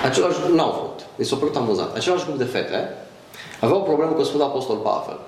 [0.06, 1.96] Același, n-au făcut, mi s-a părut amuzant.
[1.96, 2.94] Același grup de fete
[3.60, 5.20] aveau o problemă cu Sfântul Apostol Pavel.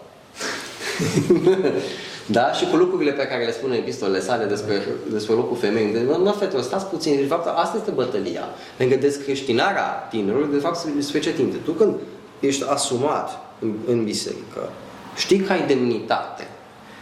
[2.31, 2.51] Da?
[2.51, 4.81] Și cu lucrurile pe care le spune epistolele sale despre,
[5.11, 5.91] despre locul femeii.
[5.91, 7.15] De, nu, fete, stați puțin.
[7.15, 8.43] De fapt, asta este bătălia.
[8.77, 11.57] Lângă descreștinarea tinerilor, de fapt, se ce tinte.
[11.57, 11.95] Tu când
[12.39, 14.71] ești asumat în, în biserică,
[15.15, 16.47] știi că ai demnitate,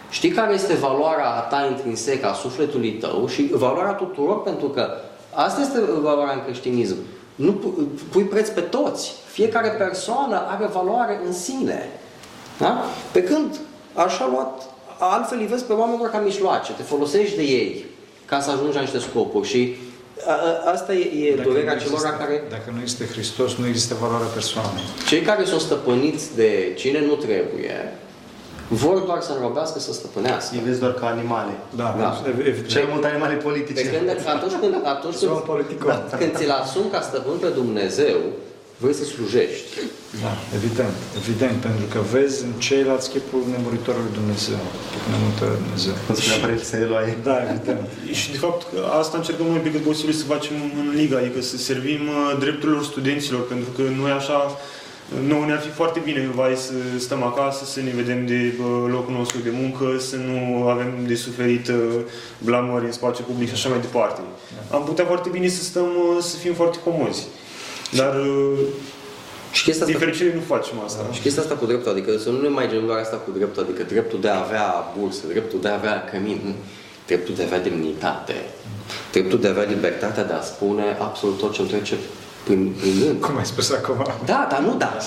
[0.09, 4.89] știi care este valoarea ta intrinsecă a sufletului tău și valoarea tuturor, pentru că
[5.33, 6.95] asta este valoarea în creștinism.
[7.35, 7.51] Nu
[8.11, 9.13] pui preț pe toți.
[9.25, 11.89] Fiecare persoană are valoare în sine.
[12.57, 12.83] Da?
[13.11, 13.59] Pe când
[14.05, 14.61] așa luat
[14.97, 17.85] altfel îi vezi pe oameni doar ca mișloace, te folosești de ei
[18.25, 19.75] ca să ajungi la niște scopuri și
[20.27, 22.43] a, a, asta e, e dacă durerea celor care...
[22.49, 24.83] Dacă nu este Hristos, nu există valoare persoanei.
[25.07, 27.93] Cei care sunt stăpâniți de cine nu trebuie,
[28.69, 30.55] vor doar să înrobească să stăpânească.
[30.55, 31.51] Îi vezi doar ca animale.
[31.75, 32.23] Da, da.
[32.39, 32.67] Evident.
[32.67, 33.81] Cel mult animale politice.
[33.81, 38.17] Pe când, atunci când, atunci când, când ți-l asumi ca stăpân pe Dumnezeu,
[38.81, 39.71] vrei să slujești.
[40.23, 44.61] Da, evident, evident, pentru că vezi în ceilalți chipul nemuritorului Dumnezeu,
[44.91, 45.93] chipul nemuritorului Dumnezeu.
[46.05, 47.13] Cum spunea Părintele Eloaie.
[47.29, 47.81] Da, evident.
[48.19, 48.61] Și de fapt
[49.01, 52.83] asta încercăm noi pe cât posibil să facem în Liga, adică să servim uh, drepturilor
[52.91, 54.39] studenților, pentru că noi așa
[55.27, 59.13] noi ne-ar fi foarte bine, vai, să stăm acasă, să ne vedem de uh, locul
[59.13, 61.75] nostru de muncă, să nu avem de suferit uh,
[62.37, 64.21] blamări în spațiu public și așa mai departe.
[64.69, 64.77] Da.
[64.77, 65.87] Am putea foarte bine să stăm,
[66.19, 67.27] să fim foarte comozi.
[67.91, 68.13] Dar
[69.51, 71.01] și chestia asta, din fericire nu facem asta.
[71.11, 73.83] Și chestia asta cu dreptul, adică să nu ne mai doar asta cu dreptul, adică
[73.83, 76.53] dreptul de a avea bursă, dreptul de a avea cămin,
[77.07, 78.35] dreptul de a avea demnitate,
[79.11, 81.95] dreptul de a avea libertatea de a spune absolut tot ce îmi trece
[82.43, 83.21] prin, prin gând.
[83.21, 84.05] Cum ai spus acum?
[84.25, 84.97] Da, dar nu da.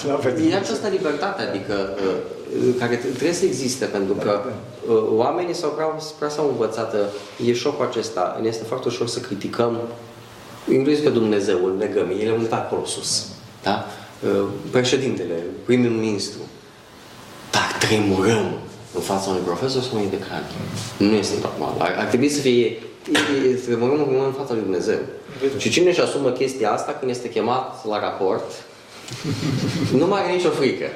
[0.51, 1.75] E această libertate, adică
[2.05, 4.51] uh, care trebuie să existe, pentru că da,
[4.87, 4.93] da.
[4.93, 5.87] Uh, oamenii sau prea,
[6.19, 9.79] prea s-au învățat, uh, e șocul acesta, ne este foarte ușor să criticăm
[10.73, 13.27] inclusiv pe Dumnezeu, îl negăm, el e undeva acolo sus.
[13.63, 13.87] Da?
[14.21, 15.35] Uh, președintele,
[15.65, 16.41] primul ministru,
[17.51, 18.59] dar tremurăm
[18.95, 20.45] în fața unui profesor sau unui decan.
[20.97, 21.75] Nu este normal.
[21.79, 22.79] Ar, ar trebui să fie
[23.65, 24.99] tremurăm în fața lui Dumnezeu.
[25.57, 28.51] Și cine își asumă chestia asta când este chemat la raport,
[29.93, 30.87] nu mai are nicio frică.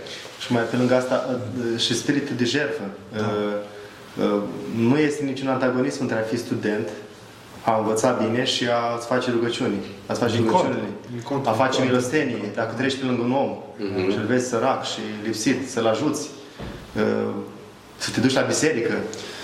[0.41, 2.83] Și mai pe lângă asta, uh, și spiritul de jertfă.
[3.13, 3.21] Da.
[3.21, 3.73] Uh,
[4.19, 4.43] Uh,
[4.77, 6.89] nu este niciun antagonism între a fi student,
[7.65, 9.75] a învăța bine și a-ți face rugăciuni.
[10.07, 10.79] A-ți face Din rugăciunile.
[10.79, 11.89] cont, din cont, a din face cont.
[11.89, 12.37] milostenie.
[12.55, 14.11] Dacă treci pe lângă un om Mhm.
[14.11, 16.29] și îl vezi sărac și lipsit, să-l ajuți.
[17.97, 18.93] Uh, Să te duci la biserică,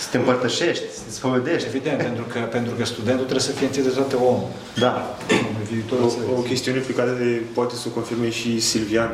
[0.01, 1.69] să te împărtășești, să te spovedești.
[1.69, 4.39] Evident, pentru că, pentru că studentul trebuie să fie întâi de toate om.
[4.85, 4.93] Da.
[5.49, 7.13] Omul viitorul să- O, o chestiune pe care
[7.55, 9.13] poate să o confirme și Silvian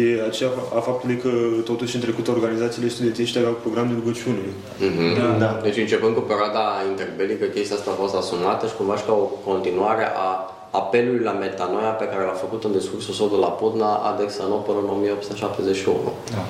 [0.00, 1.30] e aceea a faptului că
[1.64, 4.44] totuși în trecut organizațiile studențești aveau program de rugăciune.
[4.88, 5.06] Mhm.
[5.20, 5.26] Da.
[5.44, 5.50] Da.
[5.62, 9.26] Deci începând cu perioada interbelică, chestia asta a fost asumată și cumva și ca o
[9.50, 10.28] continuare a
[10.70, 14.88] apelului la metanoia pe care l-a făcut în discursul său de la Podna Adexanopol în
[14.96, 16.12] 1871.
[16.34, 16.42] Da.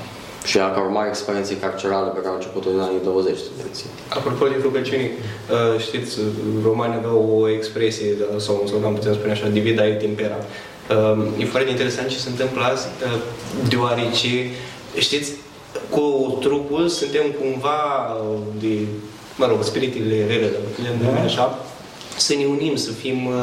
[0.44, 3.86] Și a ca urmare experienței carcerale pe care au început în anii 20 studenții.
[4.08, 6.18] Apropo de rugăciuni, uh, știți,
[6.62, 10.38] romanii aveau o expresie, da, sau sau am putea spune așa, divida et impera.
[10.90, 13.20] Uh, E foarte interesant ce se întâmplă azi, uh,
[13.68, 14.50] deoarece,
[14.98, 15.32] știți,
[15.90, 18.78] cu trupul suntem cumva uh, de,
[19.36, 21.58] mă rog, spiritele rele, dacă putem numi așa,
[22.20, 23.34] să ne unim, să fim uh,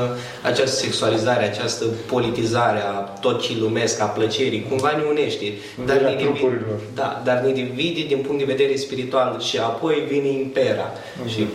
[0.43, 2.93] această sexualizare, această politizare a
[3.25, 5.45] tot ce lumesc, a plăcerii, cumva ne unește.
[5.79, 6.79] Unirea ne divide- trupurilor.
[6.93, 10.87] da, dar ne divide din punct de vedere spiritual și apoi vine impera
[11.27, 11.47] și e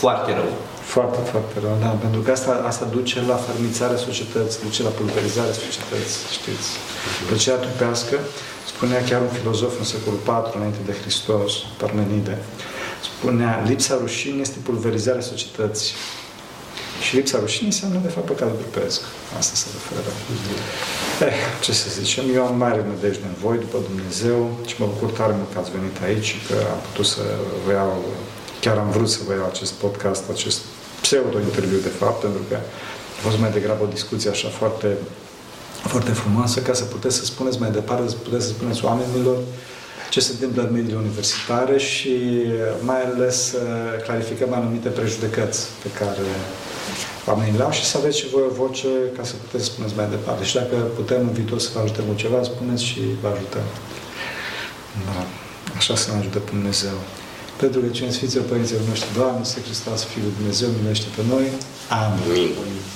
[0.00, 0.50] foarte rău.
[0.82, 5.52] Foarte, foarte rău, da, pentru că asta, asta duce la fărmițarea societății, duce la pulverizarea
[5.52, 6.68] societății, știți.
[7.28, 8.16] Plăcerea trupească,
[8.66, 12.38] spunea chiar un filozof în secolul IV, înainte de Hristos, Parmenide,
[13.02, 15.94] spunea, lipsa rușinii este pulverizarea societății.
[17.04, 19.00] Și lipsa rușinii înseamnă, de fapt, păcatul trupesc.
[19.38, 20.10] Asta se referă.
[21.26, 24.38] Eh, ce să zicem, eu am mare nădejde în voi, după Dumnezeu,
[24.68, 27.22] și mă bucur tare mult că ați venit aici și că am putut să
[27.64, 27.92] vă iau,
[28.64, 30.60] chiar am vrut să vă iau acest podcast, acest
[31.04, 32.56] pseudo-interviu, de fapt, pentru că
[33.16, 34.88] a fost mai degrabă o discuție așa foarte,
[35.92, 39.36] foarte frumoasă, ca să puteți să spuneți mai departe, să puteți să spuneți oamenilor
[40.10, 42.16] ce se întâmplă în mediile universitare și
[42.80, 43.60] mai ales să
[44.04, 46.26] clarificăm anumite prejudecăți pe care
[47.26, 49.96] oamenii le au și să aveți și voi o voce ca să puteți să spuneți
[49.96, 50.44] mai departe.
[50.44, 53.66] Și dacă putem în viitor să vă ajutăm cu ceva, spuneți și vă ajutăm.
[55.06, 55.26] Da.
[55.76, 56.98] Așa să ne ajute Dumnezeu.
[57.56, 61.46] Pentru că cine Sfinților Părinților noștri, Doamne, să Hristos, Fiul lui Dumnezeu, miluiește pe noi.
[62.02, 62.50] Amin.
[62.62, 62.95] Amin.